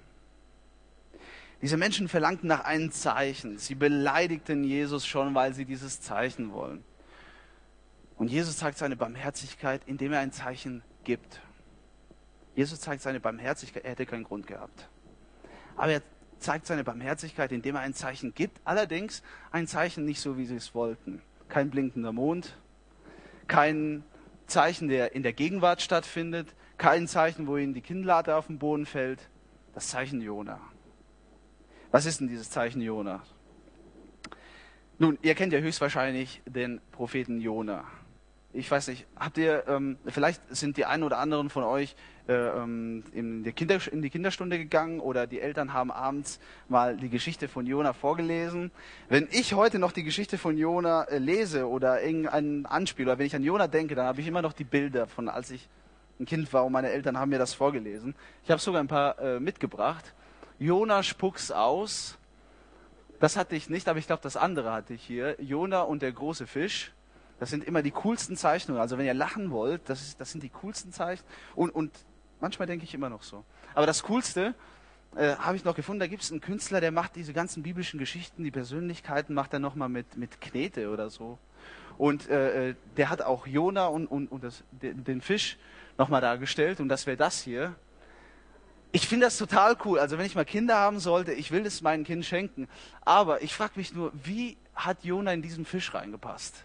[1.61, 3.59] Diese Menschen verlangten nach einem Zeichen.
[3.59, 6.85] Sie beleidigten Jesus schon, weil sie dieses Zeichen wollen.
[8.16, 11.40] Und Jesus zeigt seine Barmherzigkeit, indem er ein Zeichen gibt.
[12.54, 14.88] Jesus zeigt seine Barmherzigkeit, er hätte keinen Grund gehabt.
[15.76, 16.02] Aber er
[16.38, 18.61] zeigt seine Barmherzigkeit, indem er ein Zeichen gibt.
[18.64, 21.22] Allerdings ein Zeichen nicht so, wie sie es wollten.
[21.48, 22.57] Kein blinkender Mond,
[23.49, 24.05] kein
[24.47, 28.87] Zeichen, der in der Gegenwart stattfindet, kein Zeichen, wo ihnen die Kinnlade auf den Boden
[28.87, 29.29] fällt.
[29.75, 30.61] Das Zeichen Jona.
[31.91, 33.23] Was ist denn dieses Zeichen Jona?
[34.99, 37.85] Nun, ihr kennt ja höchstwahrscheinlich den Propheten Jona.
[38.53, 41.95] Ich weiß nicht, habt ihr, ähm, vielleicht sind die einen oder anderen von euch
[42.29, 46.38] in, die Kinder, in die Kinderstunde gegangen oder die Eltern haben abends
[46.69, 48.71] mal die Geschichte von Jona vorgelesen.
[49.09, 53.35] Wenn ich heute noch die Geschichte von Jona äh, lese oder irgendeinen Anspieler, wenn ich
[53.35, 55.69] an Jona denke, dann habe ich immer noch die Bilder von, als ich
[56.21, 58.14] ein Kind war und meine Eltern haben mir das vorgelesen.
[58.45, 60.12] Ich habe sogar ein paar äh, mitgebracht.
[60.59, 62.19] Jona spucks aus.
[63.21, 65.41] Das hatte ich nicht, aber ich glaube, das andere hatte ich hier.
[65.41, 66.93] Jona und der große Fisch.
[67.41, 68.83] Das sind immer die coolsten Zeichnungen.
[68.83, 71.33] Also wenn ihr lachen wollt, das, ist, das sind die coolsten Zeichnungen.
[71.55, 71.91] Und, und
[72.40, 73.44] manchmal denke ich immer noch so.
[73.74, 74.55] Aber das Coolste
[75.16, 77.98] äh, habe ich noch gefunden, da gibt es einen Künstler, der macht diese ganzen biblischen
[77.98, 81.38] Geschichten, die Persönlichkeiten macht er nochmal mit, mit Knete oder so.
[81.98, 85.59] Und äh, äh, der hat auch Jona und, und, und das, den, Fisch
[85.98, 86.81] nochmal dargestellt.
[86.81, 87.74] Und das wäre das hier.
[88.92, 89.98] Ich finde das total cool.
[89.98, 92.68] Also wenn ich mal Kinder haben sollte, ich will das meinen Kind schenken.
[93.05, 96.64] Aber ich frage mich nur, wie hat Jona in diesen Fisch reingepasst?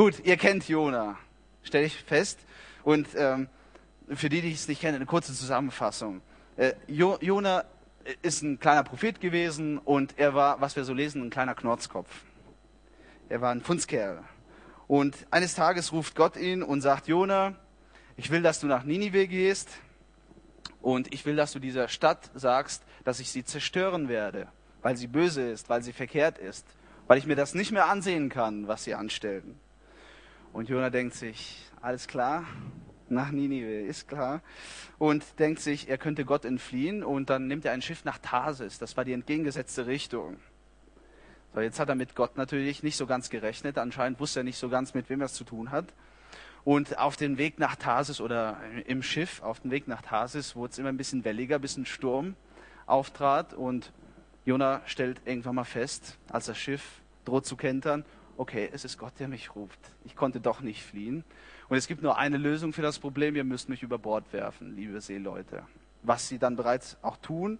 [0.00, 1.18] Gut, ihr kennt Jona,
[1.62, 2.38] stelle ich fest.
[2.84, 3.50] Und ähm,
[4.08, 6.22] für die, die es nicht kennen, eine kurze Zusammenfassung.
[6.56, 7.66] Äh, jo Jona
[8.22, 12.08] ist ein kleiner Prophet gewesen und er war, was wir so lesen, ein kleiner Knorzkopf.
[13.28, 14.24] Er war ein Fundskerl.
[14.86, 17.54] Und eines Tages ruft Gott ihn und sagt, Jona,
[18.16, 19.68] ich will, dass du nach Ninive gehst
[20.80, 24.48] und ich will, dass du dieser Stadt sagst, dass ich sie zerstören werde,
[24.80, 26.66] weil sie böse ist, weil sie verkehrt ist,
[27.06, 29.60] weil ich mir das nicht mehr ansehen kann, was sie anstellen.
[30.52, 32.44] Und Jona denkt sich, alles klar,
[33.08, 34.42] nach Ninive, ist klar.
[34.98, 38.78] Und denkt sich, er könnte Gott entfliehen und dann nimmt er ein Schiff nach Tarsis.
[38.78, 40.38] Das war die entgegengesetzte Richtung.
[41.54, 43.78] So, jetzt hat er mit Gott natürlich nicht so ganz gerechnet.
[43.78, 45.92] Anscheinend wusste er nicht so ganz, mit wem er es zu tun hat.
[46.62, 50.72] Und auf dem Weg nach Tarsis oder im Schiff, auf dem Weg nach Tarsis, wurde
[50.72, 52.36] es immer ein bisschen welliger, bis ein Sturm
[52.86, 53.54] auftrat.
[53.54, 53.92] Und
[54.44, 58.04] Jona stellt irgendwann mal fest, als das Schiff droht zu kentern,
[58.40, 59.78] okay, es ist Gott, der mich ruft.
[60.06, 61.24] Ich konnte doch nicht fliehen.
[61.68, 64.74] Und es gibt nur eine Lösung für das Problem, ihr müsst mich über Bord werfen,
[64.74, 65.62] liebe Seeleute.
[66.02, 67.58] Was sie dann bereits auch tun.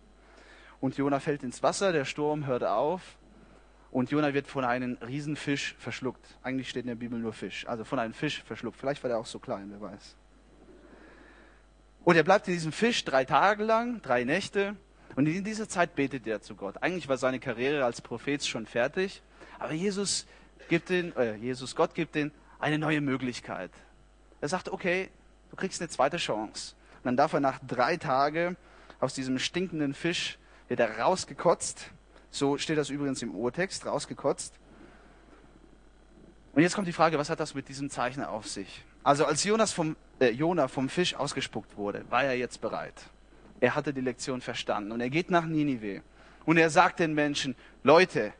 [0.81, 3.19] Und Jona fällt ins Wasser, der Sturm hört auf
[3.90, 6.38] und Jona wird von einem Riesenfisch verschluckt.
[6.43, 7.69] Eigentlich steht in der Bibel nur Fisch.
[7.69, 8.79] Also von einem Fisch verschluckt.
[8.79, 10.16] Vielleicht war der auch so klein, wer weiß.
[12.05, 14.77] Und er bleibt in diesem Fisch drei Tage lang, drei Nächte.
[15.14, 16.83] Und in dieser Zeit betet er zu Gott.
[16.83, 19.23] Eigentlich war seine Karriere als Prophet schon fertig.
[19.59, 20.27] Aber Jesus
[20.70, 23.70] gibt den, äh, Jesus Gott gibt den eine neue Möglichkeit.
[24.40, 25.11] Er sagt, okay,
[25.50, 26.74] du kriegst eine zweite Chance.
[26.98, 28.56] Und dann darf er nach drei Tagen
[29.00, 31.90] aus diesem stinkenden Fisch wieder rausgekotzt
[32.30, 34.54] so steht das übrigens im Urtext, rausgekotzt.
[36.52, 38.85] Und jetzt kommt die Frage, was hat das mit diesem Zeichen auf sich?
[39.02, 42.94] Also als Jonas vom, äh, Jona vom Fisch ausgespuckt wurde, war er jetzt bereit.
[43.61, 46.02] Er hatte die Lektion verstanden und er geht nach Ninive
[46.44, 48.33] und er sagt den Menschen, Leute,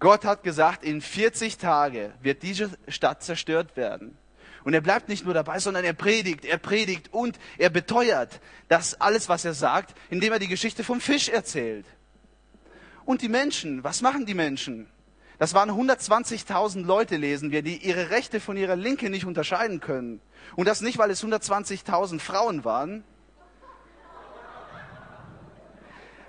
[0.00, 4.16] Gott hat gesagt, in 40 Tagen wird diese Stadt zerstört werden.
[4.64, 9.00] Und er bleibt nicht nur dabei, sondern er predigt, er predigt und er beteuert das
[9.00, 11.86] alles, was er sagt, indem er die Geschichte vom Fisch erzählt.
[13.04, 14.88] Und die Menschen, was machen die Menschen?
[15.38, 20.20] Das waren 120.000 Leute, lesen wir, die ihre Rechte von ihrer Linke nicht unterscheiden können.
[20.56, 23.04] Und das nicht, weil es 120.000 Frauen waren.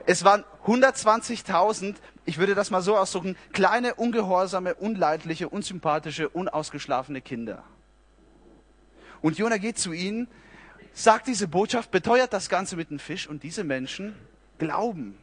[0.09, 1.93] Es waren 120.000,
[2.25, 7.63] ich würde das mal so ausdrücken, kleine, ungehorsame, unleidliche, unsympathische, unausgeschlafene Kinder.
[9.21, 10.27] Und Jona geht zu ihnen,
[10.93, 14.15] sagt diese Botschaft, beteuert das Ganze mit dem Fisch und diese Menschen
[14.57, 15.15] glauben.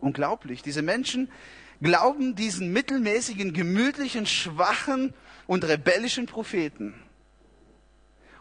[0.00, 0.60] Unglaublich.
[0.60, 1.30] Diese Menschen
[1.80, 5.14] glauben diesen mittelmäßigen, gemütlichen, schwachen
[5.46, 6.92] und rebellischen Propheten.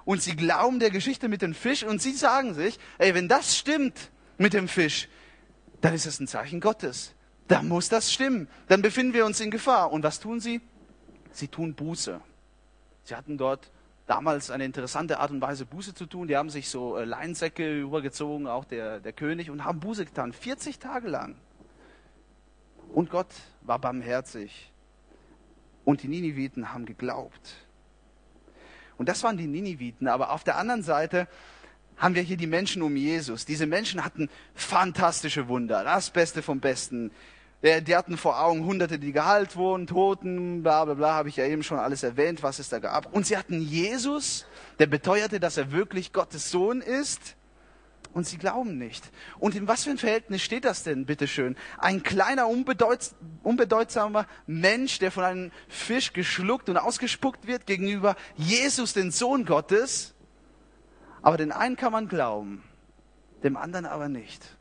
[0.03, 3.57] Und sie glauben der Geschichte mit dem Fisch und sie sagen sich, ey, wenn das
[3.57, 5.07] stimmt mit dem Fisch,
[5.81, 7.13] dann ist es ein Zeichen Gottes.
[7.47, 8.47] Da muss das stimmen.
[8.67, 9.91] Dann befinden wir uns in Gefahr.
[9.91, 10.61] Und was tun sie?
[11.31, 12.21] Sie tun Buße.
[13.03, 13.71] Sie hatten dort
[14.05, 16.27] damals eine interessante Art und Weise, Buße zu tun.
[16.27, 20.33] Die haben sich so äh, Leinsäcke übergezogen, auch der, der König, und haben Buße getan.
[20.33, 21.35] 40 Tage lang.
[22.93, 23.27] Und Gott
[23.61, 24.71] war barmherzig.
[25.85, 27.55] Und die Niniviten haben geglaubt.
[28.97, 30.07] Und das waren die Niniviten.
[30.07, 31.27] Aber auf der anderen Seite
[31.99, 33.45] haben wir hier die Menschen um Jesus.
[33.45, 37.11] Diese Menschen hatten fantastische Wunder, das Beste vom Besten.
[37.61, 41.45] Die hatten vor Augen Hunderte, die geheilt wurden, Toten, bla bla bla, habe ich ja
[41.45, 43.13] eben schon alles erwähnt, was es da gab.
[43.13, 44.45] Und sie hatten Jesus,
[44.79, 47.35] der beteuerte, dass er wirklich Gottes Sohn ist.
[48.13, 49.11] Und sie glauben nicht.
[49.37, 51.55] Und in was für ein Verhältnis steht das denn, bitteschön?
[51.77, 53.11] Ein kleiner, unbedeut
[53.43, 60.15] unbedeutsamer Mensch, der von einem Fisch geschluckt und ausgespuckt wird, gegenüber Jesus, den Sohn Gottes.
[61.21, 62.63] Aber den einen kann man glauben,
[63.43, 64.57] dem anderen aber nicht.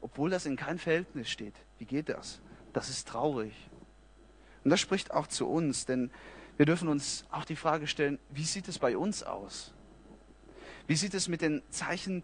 [0.00, 1.54] Obwohl das in kein Verhältnis steht.
[1.78, 2.40] Wie geht das?
[2.72, 3.54] Das ist traurig.
[4.64, 6.10] Und das spricht auch zu uns, denn
[6.56, 9.72] wir dürfen uns auch die Frage stellen, wie sieht es bei uns aus?
[10.86, 12.22] Wie sieht es mit den Zeichen,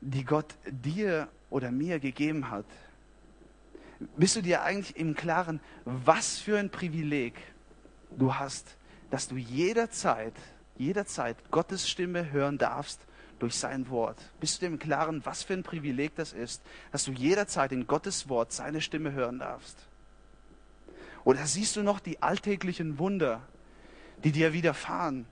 [0.00, 2.66] die Gott dir oder mir gegeben hat?
[4.16, 7.34] Bist du dir eigentlich im Klaren, was für ein Privileg
[8.16, 8.76] du hast,
[9.10, 10.34] dass du jederzeit,
[10.76, 13.00] jederzeit Gottes Stimme hören darfst
[13.42, 14.18] durch sein Wort?
[14.38, 18.28] Bist du im Klaren, was für ein Privileg das ist, dass du jederzeit in Gottes
[18.28, 19.76] Wort seine Stimme hören darfst?
[21.24, 23.42] Oder siehst du noch die alltäglichen Wunder,
[24.22, 25.26] die dir widerfahren,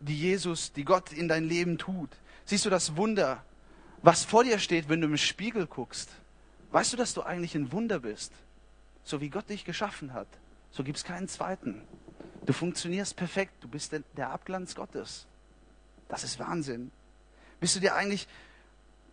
[0.00, 2.10] die Jesus, die Gott in dein Leben tut?
[2.44, 3.42] Siehst du das Wunder,
[4.02, 6.10] was vor dir steht, wenn du im Spiegel guckst?
[6.70, 8.32] Weißt du, dass du eigentlich ein Wunder bist?
[9.04, 10.28] So wie Gott dich geschaffen hat,
[10.70, 11.80] so gibt es keinen zweiten.
[12.44, 15.26] Du funktionierst perfekt, du bist der Abglanz Gottes.
[16.08, 16.90] Das ist Wahnsinn.
[17.60, 18.26] Bist du dir eigentlich,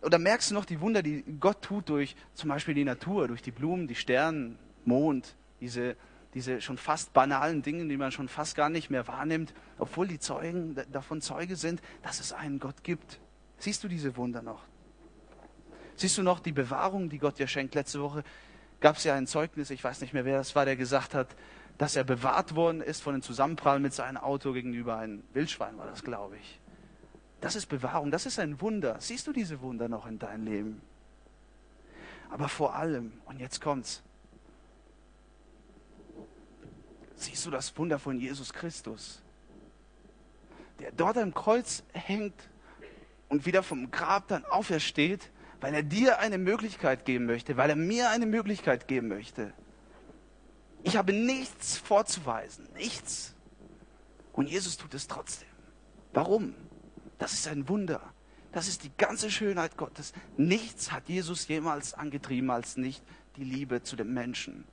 [0.02, 3.42] oder merkst du noch die Wunder, die Gott tut durch zum Beispiel die Natur, durch
[3.42, 5.96] die Blumen, die Sterne, Mond, diese,
[6.34, 10.18] diese schon fast banalen Dinge, die man schon fast gar nicht mehr wahrnimmt, obwohl die
[10.18, 13.20] Zeugen davon Zeuge sind, dass es einen Gott gibt.
[13.58, 14.64] Siehst du diese Wunder noch?
[15.96, 17.74] Siehst du noch die Bewahrung, die Gott dir schenkt?
[17.74, 18.22] Letzte Woche
[18.80, 21.34] gab es ja ein Zeugnis, ich weiß nicht mehr, wer das war, der gesagt hat,
[21.78, 25.86] dass er bewahrt worden ist von einem Zusammenprall mit seinem Auto gegenüber einem Wildschwein, war
[25.86, 26.60] das, glaube ich.
[27.46, 28.96] Das ist Bewahrung, das ist ein Wunder.
[28.98, 30.80] Siehst du diese Wunder noch in deinem Leben?
[32.28, 34.02] Aber vor allem, und jetzt kommt's,
[37.14, 39.22] siehst du das Wunder von Jesus Christus,
[40.80, 42.34] der dort am Kreuz hängt
[43.28, 45.30] und wieder vom Grab dann aufersteht
[45.60, 49.52] weil er dir eine Möglichkeit geben möchte, weil er mir eine Möglichkeit geben möchte.
[50.82, 53.34] Ich habe nichts vorzuweisen, nichts.
[54.32, 55.48] Und Jesus tut es trotzdem.
[56.12, 56.54] Warum?
[57.18, 58.00] Das ist ein Wunder.
[58.52, 60.12] Das ist die ganze Schönheit Gottes.
[60.36, 63.02] Nichts hat Jesus jemals angetrieben als nicht
[63.36, 64.64] die Liebe zu dem Menschen.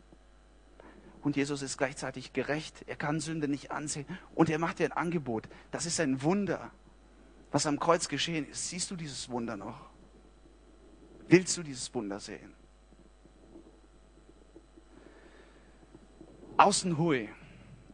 [1.21, 2.83] Und Jesus ist gleichzeitig gerecht.
[2.87, 4.05] Er kann Sünde nicht ansehen.
[4.35, 5.47] Und er macht dir ein Angebot.
[5.71, 6.71] Das ist ein Wunder,
[7.51, 8.69] was am Kreuz geschehen ist.
[8.69, 9.89] Siehst du dieses Wunder noch?
[11.27, 12.53] Willst du dieses Wunder sehen?
[16.57, 17.29] Außen hui,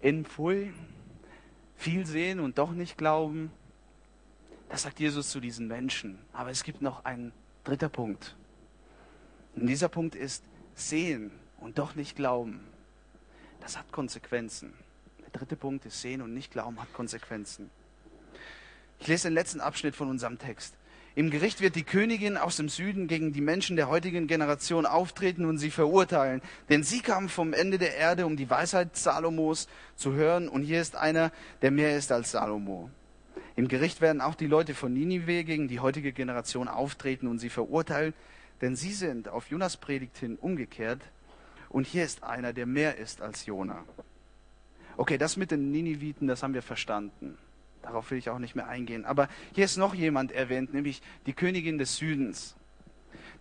[0.02, 0.74] innen pfui,
[1.76, 3.52] viel sehen und doch nicht glauben.
[4.70, 6.20] Das sagt Jesus zu diesen Menschen.
[6.32, 8.36] Aber es gibt noch einen dritter Punkt.
[9.56, 10.44] Und dieser Punkt ist
[10.76, 12.62] sehen und doch nicht glauben.
[13.62, 14.74] Das hat Konsequenzen.
[15.22, 17.70] Der dritte Punkt ist sehen und nicht glauben hat Konsequenzen.
[19.00, 20.76] Ich lese den letzten Abschnitt von unserem Text.
[21.16, 25.46] Im Gericht wird die Königin aus dem Süden gegen die Menschen der heutigen Generation auftreten
[25.46, 26.42] und sie verurteilen.
[26.70, 30.48] Denn sie kamen vom Ende der Erde, um die Weisheit Salomos zu hören.
[30.48, 32.90] Und hier ist einer, der mehr ist als Salomo.
[33.60, 37.50] Im Gericht werden auch die Leute von Ninive gegen die heutige Generation auftreten und sie
[37.50, 38.14] verurteilen.
[38.62, 41.02] Denn sie sind auf Jonas Predigt hin umgekehrt.
[41.68, 43.84] Und hier ist einer, der mehr ist als Jona.
[44.96, 47.38] Okay, das mit den Niniviten, das haben wir verstanden.
[47.82, 49.04] Darauf will ich auch nicht mehr eingehen.
[49.04, 52.56] Aber hier ist noch jemand erwähnt, nämlich die Königin des Südens.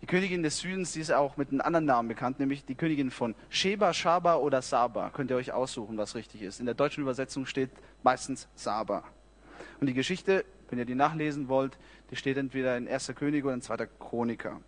[0.02, 3.12] Die Königin des Südens, die ist auch mit einem anderen Namen bekannt, nämlich die Königin
[3.12, 5.10] von Sheba, Shaba oder Saba.
[5.10, 6.58] Könnt ihr euch aussuchen, was richtig ist.
[6.58, 7.70] In der deutschen Übersetzung steht
[8.02, 9.04] meistens Saba.
[9.80, 11.78] Und die Geschichte, wenn ihr die nachlesen wollt,
[12.10, 13.12] die steht entweder in 1.
[13.14, 13.86] König oder in 2.
[13.98, 14.60] Chroniker.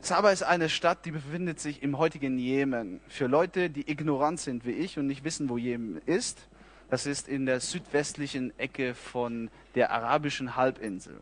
[0.00, 3.00] Saba ist eine Stadt, die befindet sich im heutigen Jemen.
[3.06, 6.48] Für Leute, die ignorant sind wie ich und nicht wissen, wo Jemen ist,
[6.90, 11.20] das ist in der südwestlichen Ecke von der arabischen Halbinsel,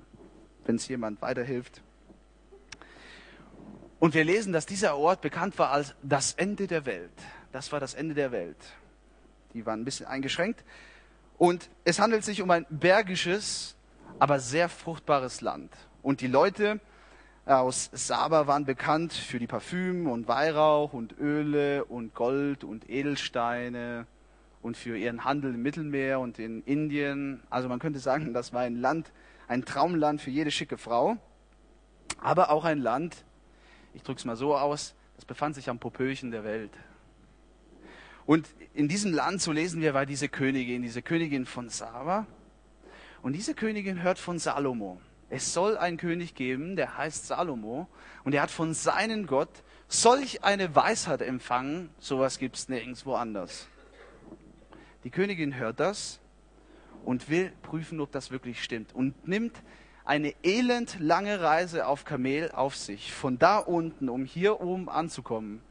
[0.64, 1.82] wenn es jemand weiterhilft.
[3.98, 7.12] Und wir lesen, dass dieser Ort bekannt war als das Ende der Welt.
[7.52, 8.56] Das war das Ende der Welt.
[9.52, 10.64] Die waren ein bisschen eingeschränkt.
[11.40, 13.74] Und es handelt sich um ein bergisches,
[14.18, 15.72] aber sehr fruchtbares Land.
[16.02, 16.80] Und die Leute
[17.46, 24.06] aus Saba waren bekannt für die Parfüm und Weihrauch und Öle und Gold und Edelsteine
[24.60, 27.42] und für ihren Handel im Mittelmeer und in Indien.
[27.48, 29.10] Also man könnte sagen, das war ein Land,
[29.48, 31.16] ein Traumland für jede schicke Frau,
[32.20, 33.24] aber auch ein Land,
[33.94, 36.72] ich drücke es mal so aus, das befand sich am Popöchen der Welt.
[38.30, 42.28] Und in diesem Land, so lesen wir, war diese Königin, diese Königin von Saba.
[43.22, 45.00] Und diese Königin hört von Salomo.
[45.30, 47.88] Es soll einen König geben, der heißt Salomo,
[48.22, 49.48] und er hat von seinem Gott
[49.88, 53.66] solch eine Weisheit empfangen, sowas gibt es nirgendwo anders.
[55.02, 56.20] Die Königin hört das
[57.04, 59.60] und will prüfen, ob das wirklich stimmt und nimmt
[60.04, 65.62] eine elend lange Reise auf Kamel auf sich, von da unten, um hier oben anzukommen.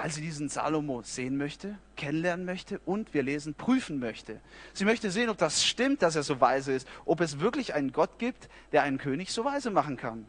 [0.00, 4.40] Weil sie diesen Salomo sehen möchte, kennenlernen möchte und wir lesen, prüfen möchte.
[4.72, 7.90] Sie möchte sehen, ob das stimmt, dass er so weise ist, ob es wirklich einen
[7.90, 10.24] Gott gibt, der einen König so weise machen kann.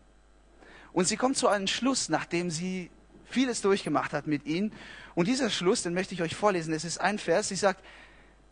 [0.91, 2.89] Und sie kommt zu einem Schluss, nachdem sie
[3.25, 4.71] vieles durchgemacht hat mit ihm.
[5.13, 6.73] Und dieser Schluss, den möchte ich euch vorlesen.
[6.73, 7.85] Es ist ein Vers, sie sagt,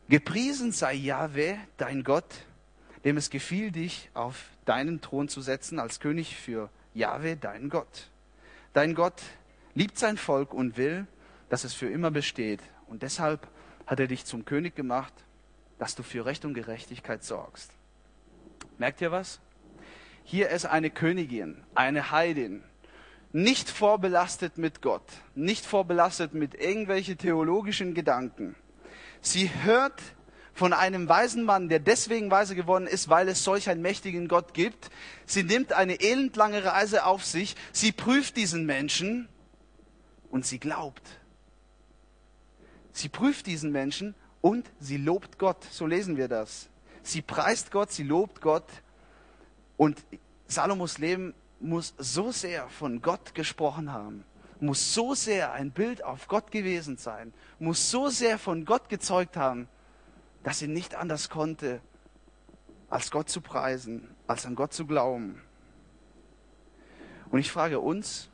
[0.09, 2.31] gepriesen sei Jahwe, dein Gott,
[3.05, 8.11] dem es gefiel, dich auf deinen Thron zu setzen als König für Jahwe, dein Gott.
[8.73, 9.19] Dein Gott
[9.77, 11.05] liebt sein Volk und will,
[11.49, 12.61] dass es für immer besteht.
[12.87, 13.47] Und deshalb
[13.85, 15.13] hat er dich zum König gemacht,
[15.77, 17.71] dass du für Recht und Gerechtigkeit sorgst.
[18.79, 19.39] Merkt ihr was?
[20.23, 22.63] Hier ist eine Königin, eine Heidin,
[23.31, 25.05] nicht vorbelastet mit Gott,
[25.35, 28.55] nicht vorbelastet mit irgendwelchen theologischen Gedanken.
[29.21, 30.01] Sie hört
[30.55, 34.55] von einem weisen Mann, der deswegen weise geworden ist, weil es solch einen mächtigen Gott
[34.55, 34.89] gibt.
[35.27, 39.29] Sie nimmt eine elendlange Reise auf sich, sie prüft diesen Menschen
[40.29, 41.03] und sie glaubt.
[42.91, 45.63] Sie prüft diesen Menschen und sie lobt Gott.
[45.65, 46.69] So lesen wir das.
[47.03, 48.67] Sie preist Gott, sie lobt Gott.
[49.77, 50.03] Und
[50.47, 54.23] Salomos Leben muss so sehr von Gott gesprochen haben,
[54.59, 59.37] muss so sehr ein Bild auf Gott gewesen sein, muss so sehr von Gott gezeugt
[59.37, 59.67] haben,
[60.43, 61.81] dass sie nicht anders konnte,
[62.89, 65.41] als Gott zu preisen, als an Gott zu glauben.
[67.29, 68.29] Und ich frage uns,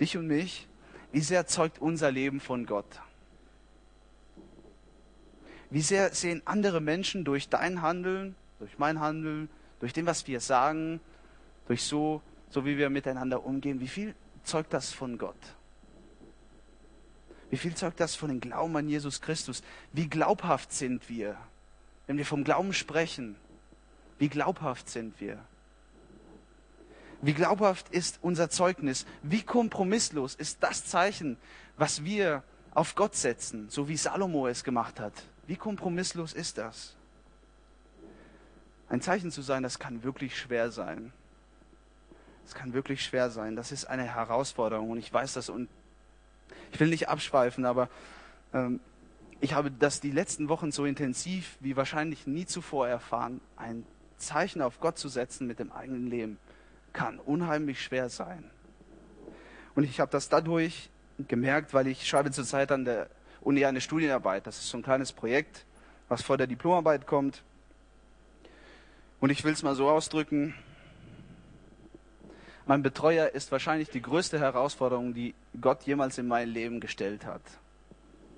[0.00, 0.67] dich und mich,
[1.12, 3.00] wie sehr zeugt unser Leben von Gott?
[5.70, 9.50] Wie sehr sehen andere Menschen durch dein Handeln, durch mein Handeln,
[9.80, 11.00] durch dem, was wir sagen,
[11.66, 15.36] durch so, so wie wir miteinander umgehen, wie viel zeugt das von Gott?
[17.50, 19.62] Wie viel zeugt das von dem Glauben an Jesus Christus?
[19.92, 21.36] Wie glaubhaft sind wir,
[22.06, 23.36] wenn wir vom Glauben sprechen?
[24.18, 25.38] Wie glaubhaft sind wir?
[27.20, 29.04] Wie glaubhaft ist unser Zeugnis?
[29.22, 31.36] Wie kompromisslos ist das Zeichen,
[31.76, 32.44] was wir
[32.74, 35.12] auf Gott setzen, so wie Salomo es gemacht hat?
[35.46, 36.94] Wie kompromisslos ist das?
[38.88, 41.12] Ein Zeichen zu sein, das kann wirklich schwer sein.
[42.46, 43.56] Es kann wirklich schwer sein.
[43.56, 45.68] Das ist eine Herausforderung und ich weiß das und
[46.72, 47.90] ich will nicht abschweifen, aber
[48.54, 48.80] ähm,
[49.40, 53.40] ich habe das die letzten Wochen so intensiv wie wahrscheinlich nie zuvor erfahren.
[53.56, 53.84] Ein
[54.16, 56.38] Zeichen auf Gott zu setzen mit dem eigenen Leben
[56.92, 58.50] kann unheimlich schwer sein.
[59.74, 60.90] Und ich habe das dadurch
[61.26, 63.08] gemerkt, weil ich schreibe zurzeit an der
[63.40, 64.46] Uni eine Studienarbeit.
[64.46, 65.64] Das ist so ein kleines Projekt,
[66.08, 67.42] was vor der Diplomarbeit kommt.
[69.20, 70.54] Und ich will es mal so ausdrücken.
[72.66, 77.42] Mein Betreuer ist wahrscheinlich die größte Herausforderung, die Gott jemals in mein Leben gestellt hat.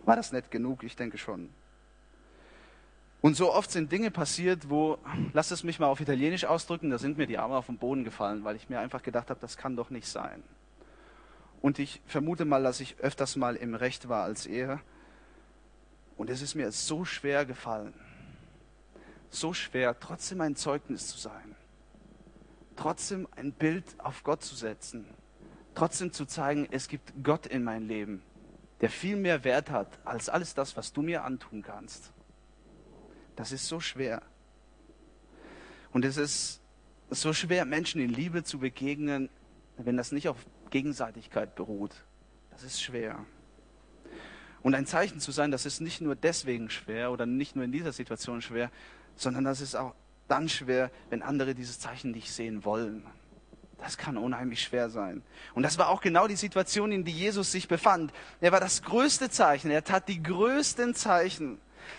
[0.04, 0.84] War das nett genug?
[0.84, 1.50] Ich denke schon.
[3.22, 4.98] Und so oft sind Dinge passiert, wo,
[5.34, 8.02] lass es mich mal auf Italienisch ausdrücken, da sind mir die Arme auf den Boden
[8.02, 10.42] gefallen, weil ich mir einfach gedacht habe, das kann doch nicht sein.
[11.60, 14.80] Und ich vermute mal, dass ich öfters mal im Recht war als er.
[16.16, 17.94] Und es ist mir so schwer gefallen,
[19.28, 21.54] so schwer, trotzdem ein Zeugnis zu sein,
[22.76, 25.06] trotzdem ein Bild auf Gott zu setzen,
[25.74, 28.22] trotzdem zu zeigen, es gibt Gott in mein Leben,
[28.80, 32.12] der viel mehr Wert hat als alles das, was du mir antun kannst.
[33.40, 34.20] Das ist so schwer.
[35.94, 36.60] Und es ist
[37.08, 39.30] so schwer, Menschen in Liebe zu begegnen,
[39.78, 40.36] wenn das nicht auf
[40.68, 42.04] Gegenseitigkeit beruht.
[42.50, 43.24] Das ist schwer.
[44.60, 47.72] Und ein Zeichen zu sein, das ist nicht nur deswegen schwer oder nicht nur in
[47.72, 48.70] dieser Situation schwer,
[49.16, 49.94] sondern das ist auch
[50.28, 53.06] dann schwer, wenn andere dieses Zeichen nicht sehen wollen.
[53.78, 55.22] Das kann unheimlich schwer sein.
[55.54, 58.12] Und das war auch genau die Situation, in die Jesus sich befand.
[58.42, 59.70] Er war das größte Zeichen.
[59.70, 61.58] Er tat die größten Zeichen.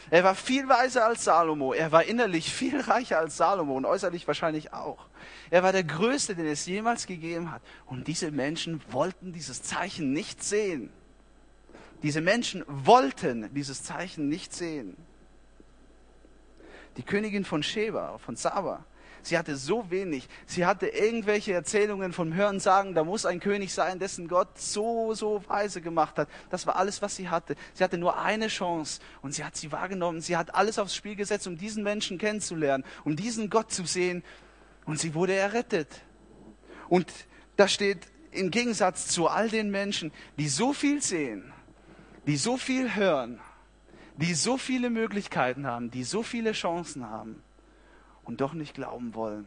[0.09, 1.73] Er war viel weiser als Salomo.
[1.73, 5.05] Er war innerlich viel reicher als Salomo und äußerlich wahrscheinlich auch.
[5.49, 7.61] Er war der Größte, den es jemals gegeben hat.
[7.85, 10.91] Und diese Menschen wollten dieses Zeichen nicht sehen.
[12.03, 14.97] Diese Menschen wollten dieses Zeichen nicht sehen.
[16.97, 18.83] Die Königin von Sheba, von Saba,
[19.21, 20.27] sie hatte so wenig.
[20.45, 25.13] Sie hatte irgendwelche Erzählungen vom Hören sagen, da muss ein König sein, dessen Gott so,
[25.13, 26.29] so weise gemacht hat.
[26.49, 27.55] Das war alles, was sie hatte.
[27.73, 30.21] Sie hatte nur eine Chance und sie hat sie wahrgenommen.
[30.21, 34.23] Sie hat alles aufs Spiel gesetzt, um diesen Menschen kennenzulernen, um diesen Gott zu sehen.
[34.85, 36.01] Und sie wurde errettet.
[36.89, 37.11] Und
[37.55, 41.53] da steht im Gegensatz zu all den Menschen, die so viel sehen,
[42.27, 43.39] die so viel hören,
[44.17, 47.43] die so viele Möglichkeiten haben, die so viele Chancen haben
[48.31, 49.45] und doch nicht glauben wollen.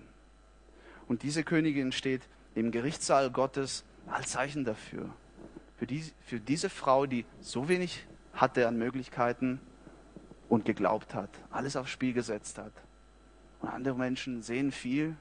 [1.09, 2.21] Und diese Königin steht
[2.55, 5.09] im Gerichtssaal Gottes als Zeichen dafür.
[5.79, 9.59] Für, die, für diese Frau, die so wenig hatte an Möglichkeiten
[10.51, 12.73] und geglaubt hat, alles aufs Spiel gesetzt hat.
[13.63, 15.17] Und andere Menschen sehen viel,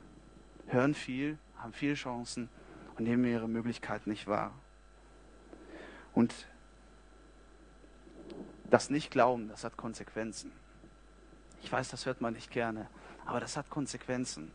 [0.67, 2.49] hören viel, haben viele Chancen
[2.97, 4.53] und nehmen ihre Möglichkeiten nicht wahr.
[6.13, 6.33] Und
[8.69, 10.51] Das Nicht-Glauben, das hat Konsequenzen.
[11.61, 12.89] Ich weiß, das hört man nicht gerne,
[13.25, 14.51] aber das hat Konsequenzen.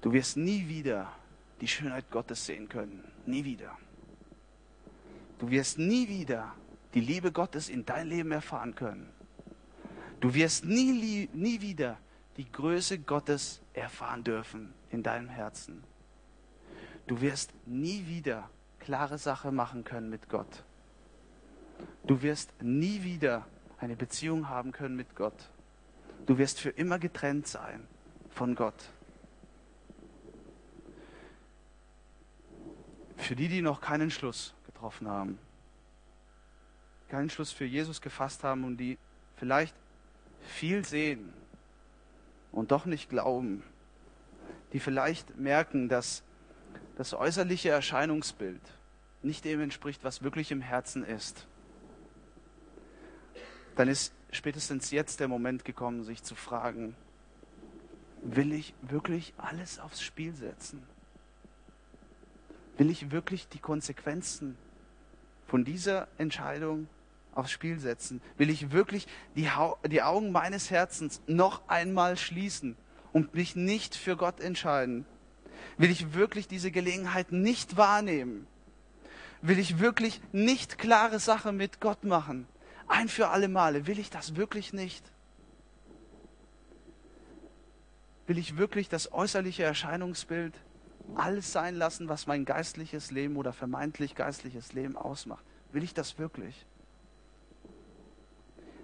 [0.00, 1.12] Du wirst nie wieder
[1.60, 3.04] die Schönheit Gottes sehen können.
[3.26, 3.76] Nie wieder.
[5.38, 6.54] Du wirst nie wieder
[6.94, 9.10] die Liebe Gottes in dein Leben erfahren können.
[10.20, 11.98] Du wirst nie, nie wieder
[12.36, 15.84] die Größe Gottes erfahren dürfen in deinem Herzen.
[17.06, 20.64] Du wirst nie wieder klare Sache machen können mit Gott.
[22.06, 23.46] Du wirst nie wieder
[23.78, 25.50] eine Beziehung haben können mit Gott.
[26.26, 27.86] Du wirst für immer getrennt sein
[28.30, 28.90] von Gott.
[33.16, 35.38] Für die, die noch keinen Schluss getroffen haben,
[37.08, 38.96] keinen Schluss für Jesus gefasst haben und die
[39.36, 39.74] vielleicht
[40.40, 41.32] viel sehen
[42.52, 43.62] und doch nicht glauben,
[44.72, 46.22] die vielleicht merken, dass
[46.96, 48.60] das äußerliche Erscheinungsbild
[49.22, 51.46] nicht dem entspricht, was wirklich im Herzen ist,
[53.76, 56.94] dann ist spätestens jetzt der Moment gekommen, sich zu fragen,
[58.22, 60.82] will ich wirklich alles aufs Spiel setzen?
[62.76, 64.56] Will ich wirklich die Konsequenzen
[65.46, 66.88] von dieser Entscheidung
[67.34, 68.20] aufs Spiel setzen?
[68.38, 69.06] Will ich wirklich
[69.36, 69.48] die,
[69.88, 72.76] die Augen meines Herzens noch einmal schließen
[73.12, 75.04] und mich nicht für Gott entscheiden?
[75.76, 78.46] Will ich wirklich diese Gelegenheit nicht wahrnehmen?
[79.42, 82.46] Will ich wirklich nicht klare Sache mit Gott machen?
[82.90, 83.86] Ein für alle Male.
[83.86, 85.04] Will ich das wirklich nicht?
[88.26, 90.54] Will ich wirklich das äußerliche Erscheinungsbild
[91.14, 95.44] alles sein lassen, was mein geistliches Leben oder vermeintlich geistliches Leben ausmacht?
[95.70, 96.66] Will ich das wirklich?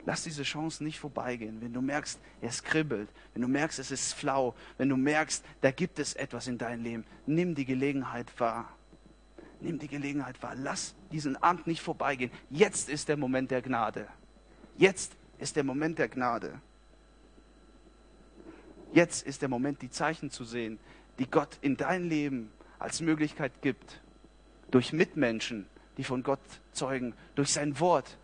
[0.04, 1.60] Lass diese Chance nicht vorbeigehen.
[1.60, 5.72] Wenn du merkst, es kribbelt, wenn du merkst, es ist flau, wenn du merkst, da
[5.72, 8.72] gibt es etwas in deinem Leben, nimm die Gelegenheit wahr.
[9.66, 10.54] Nimm die Gelegenheit wahr.
[10.54, 12.30] Lass diesen Abend nicht vorbeigehen.
[12.50, 14.06] Jetzt ist der Moment der Gnade.
[14.78, 16.60] Jetzt ist der Moment der Gnade.
[18.92, 20.78] Jetzt ist der Moment, die Zeichen zu sehen,
[21.18, 24.00] die Gott in dein Leben als Möglichkeit gibt.
[24.70, 26.38] Durch Mitmenschen, die von Gott
[26.70, 28.18] zeugen, durch sein Wort,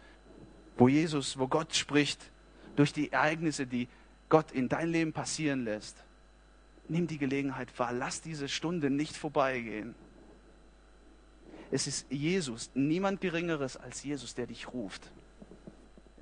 [0.76, 2.30] wo Jesus, wo Gott spricht,
[2.76, 3.88] durch die Ereignisse, die
[4.28, 5.96] Gott in dein Leben passieren lässt.
[6.88, 9.96] Nimm die Gelegenheit wahr, lass diese Stunde nicht vorbeigehen.
[11.72, 15.10] Es ist Jesus, niemand Geringeres als Jesus, der dich ruft.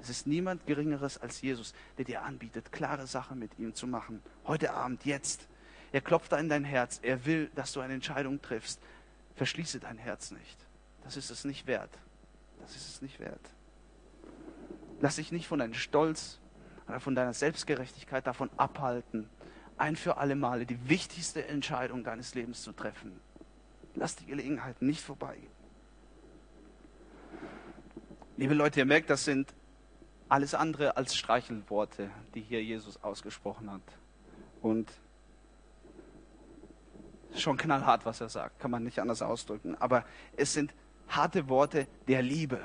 [0.00, 4.22] Es ist niemand Geringeres als Jesus, der dir anbietet, klare Sachen mit ihm zu machen.
[4.46, 5.48] Heute Abend, jetzt.
[5.90, 7.00] Er klopft an dein Herz.
[7.02, 8.80] Er will, dass du eine Entscheidung triffst.
[9.34, 10.56] Verschließe dein Herz nicht.
[11.02, 11.90] Das ist es nicht wert.
[12.60, 13.50] Das ist es nicht wert.
[15.00, 16.38] Lass dich nicht von deinem Stolz
[16.86, 19.28] oder von deiner Selbstgerechtigkeit davon abhalten,
[19.78, 23.18] ein für alle Male die wichtigste Entscheidung deines Lebens zu treffen.
[23.94, 25.36] Lass die Gelegenheit nicht vorbei.
[28.36, 29.52] Liebe Leute, ihr merkt, das sind
[30.28, 33.82] alles andere als Streichelworte, die hier Jesus ausgesprochen hat.
[34.62, 34.90] Und
[37.36, 39.76] schon knallhart, was er sagt, kann man nicht anders ausdrücken.
[39.76, 40.04] Aber
[40.36, 40.72] es sind
[41.08, 42.60] harte Worte der Liebe.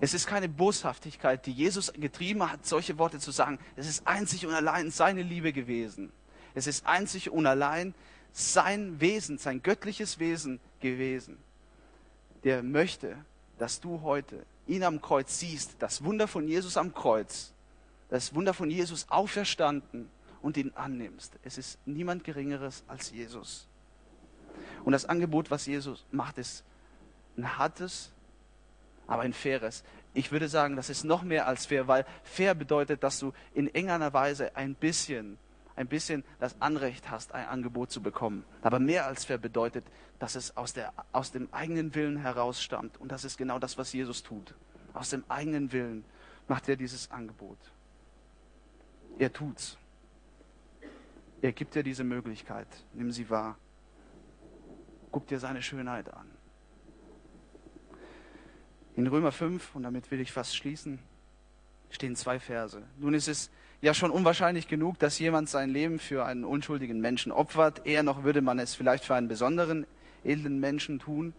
[0.00, 3.58] Es ist keine Boshaftigkeit, die Jesus getrieben hat, solche Worte zu sagen.
[3.76, 6.10] Es ist einzig und allein seine Liebe gewesen.
[6.54, 7.94] Es ist einzig und allein
[8.32, 11.38] sein Wesen, sein göttliches Wesen gewesen,
[12.44, 13.16] der möchte,
[13.58, 17.52] dass du heute ihn am Kreuz siehst, das Wunder von Jesus am Kreuz,
[18.08, 20.08] das Wunder von Jesus auferstanden
[20.42, 21.32] und ihn annimmst.
[21.42, 23.66] Es ist niemand Geringeres als Jesus.
[24.84, 26.64] Und das Angebot, was Jesus macht, ist
[27.36, 28.10] ein hartes,
[29.06, 29.82] aber ein faires.
[30.14, 33.66] Ich würde sagen, das ist noch mehr als fair, weil fair bedeutet, dass du in
[33.66, 35.38] irgendeiner Weise ein bisschen,
[35.80, 38.44] ein bisschen das Anrecht hast, ein Angebot zu bekommen.
[38.60, 39.84] Aber mehr als fair bedeutet,
[40.18, 43.00] dass es aus, der, aus dem eigenen Willen herausstammt.
[43.00, 44.54] Und das ist genau das, was Jesus tut.
[44.92, 46.04] Aus dem eigenen Willen
[46.48, 47.58] macht er dieses Angebot.
[49.18, 49.78] Er tut's.
[51.40, 52.68] Er gibt dir diese Möglichkeit.
[52.92, 53.56] Nimm sie wahr.
[55.10, 56.26] Guck dir seine Schönheit an.
[58.96, 60.98] In Römer 5, und damit will ich fast schließen,
[61.88, 62.82] stehen zwei Verse.
[62.98, 63.50] Nun ist es
[63.80, 67.86] ja schon unwahrscheinlich genug, dass jemand sein Leben für einen unschuldigen Menschen opfert.
[67.86, 69.86] Eher noch würde man es vielleicht für einen besonderen,
[70.24, 71.32] edlen Menschen tun.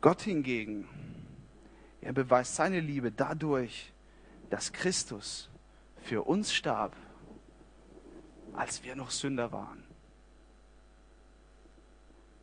[0.00, 0.88] Gott hingegen,
[2.00, 3.92] er beweist seine Liebe dadurch,
[4.50, 5.50] dass Christus
[6.02, 6.96] für uns starb,
[8.54, 9.82] als wir noch Sünder waren.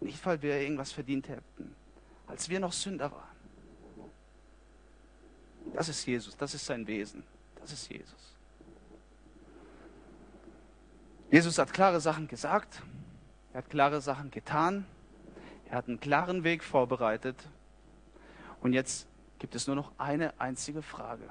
[0.02, 1.76] Nicht, weil wir irgendwas verdient hätten,
[2.28, 3.36] als wir noch Sünder waren.
[5.74, 7.24] Das ist Jesus, das ist sein Wesen,
[7.66, 8.36] das ist Jesus.
[11.32, 12.82] Jesus hat klare Sachen gesagt,
[13.54, 14.86] er hat klare Sachen getan,
[15.70, 17.36] er hat einen klaren Weg vorbereitet
[18.62, 19.08] und jetzt
[19.40, 21.28] gibt es nur noch eine einzige Frage.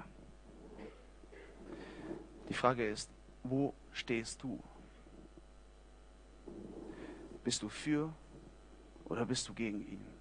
[2.49, 3.09] Die Frage ist,
[3.45, 4.61] wo stehst du?
[7.45, 8.12] Bist du für
[9.05, 10.14] oder bist du gegen ihn?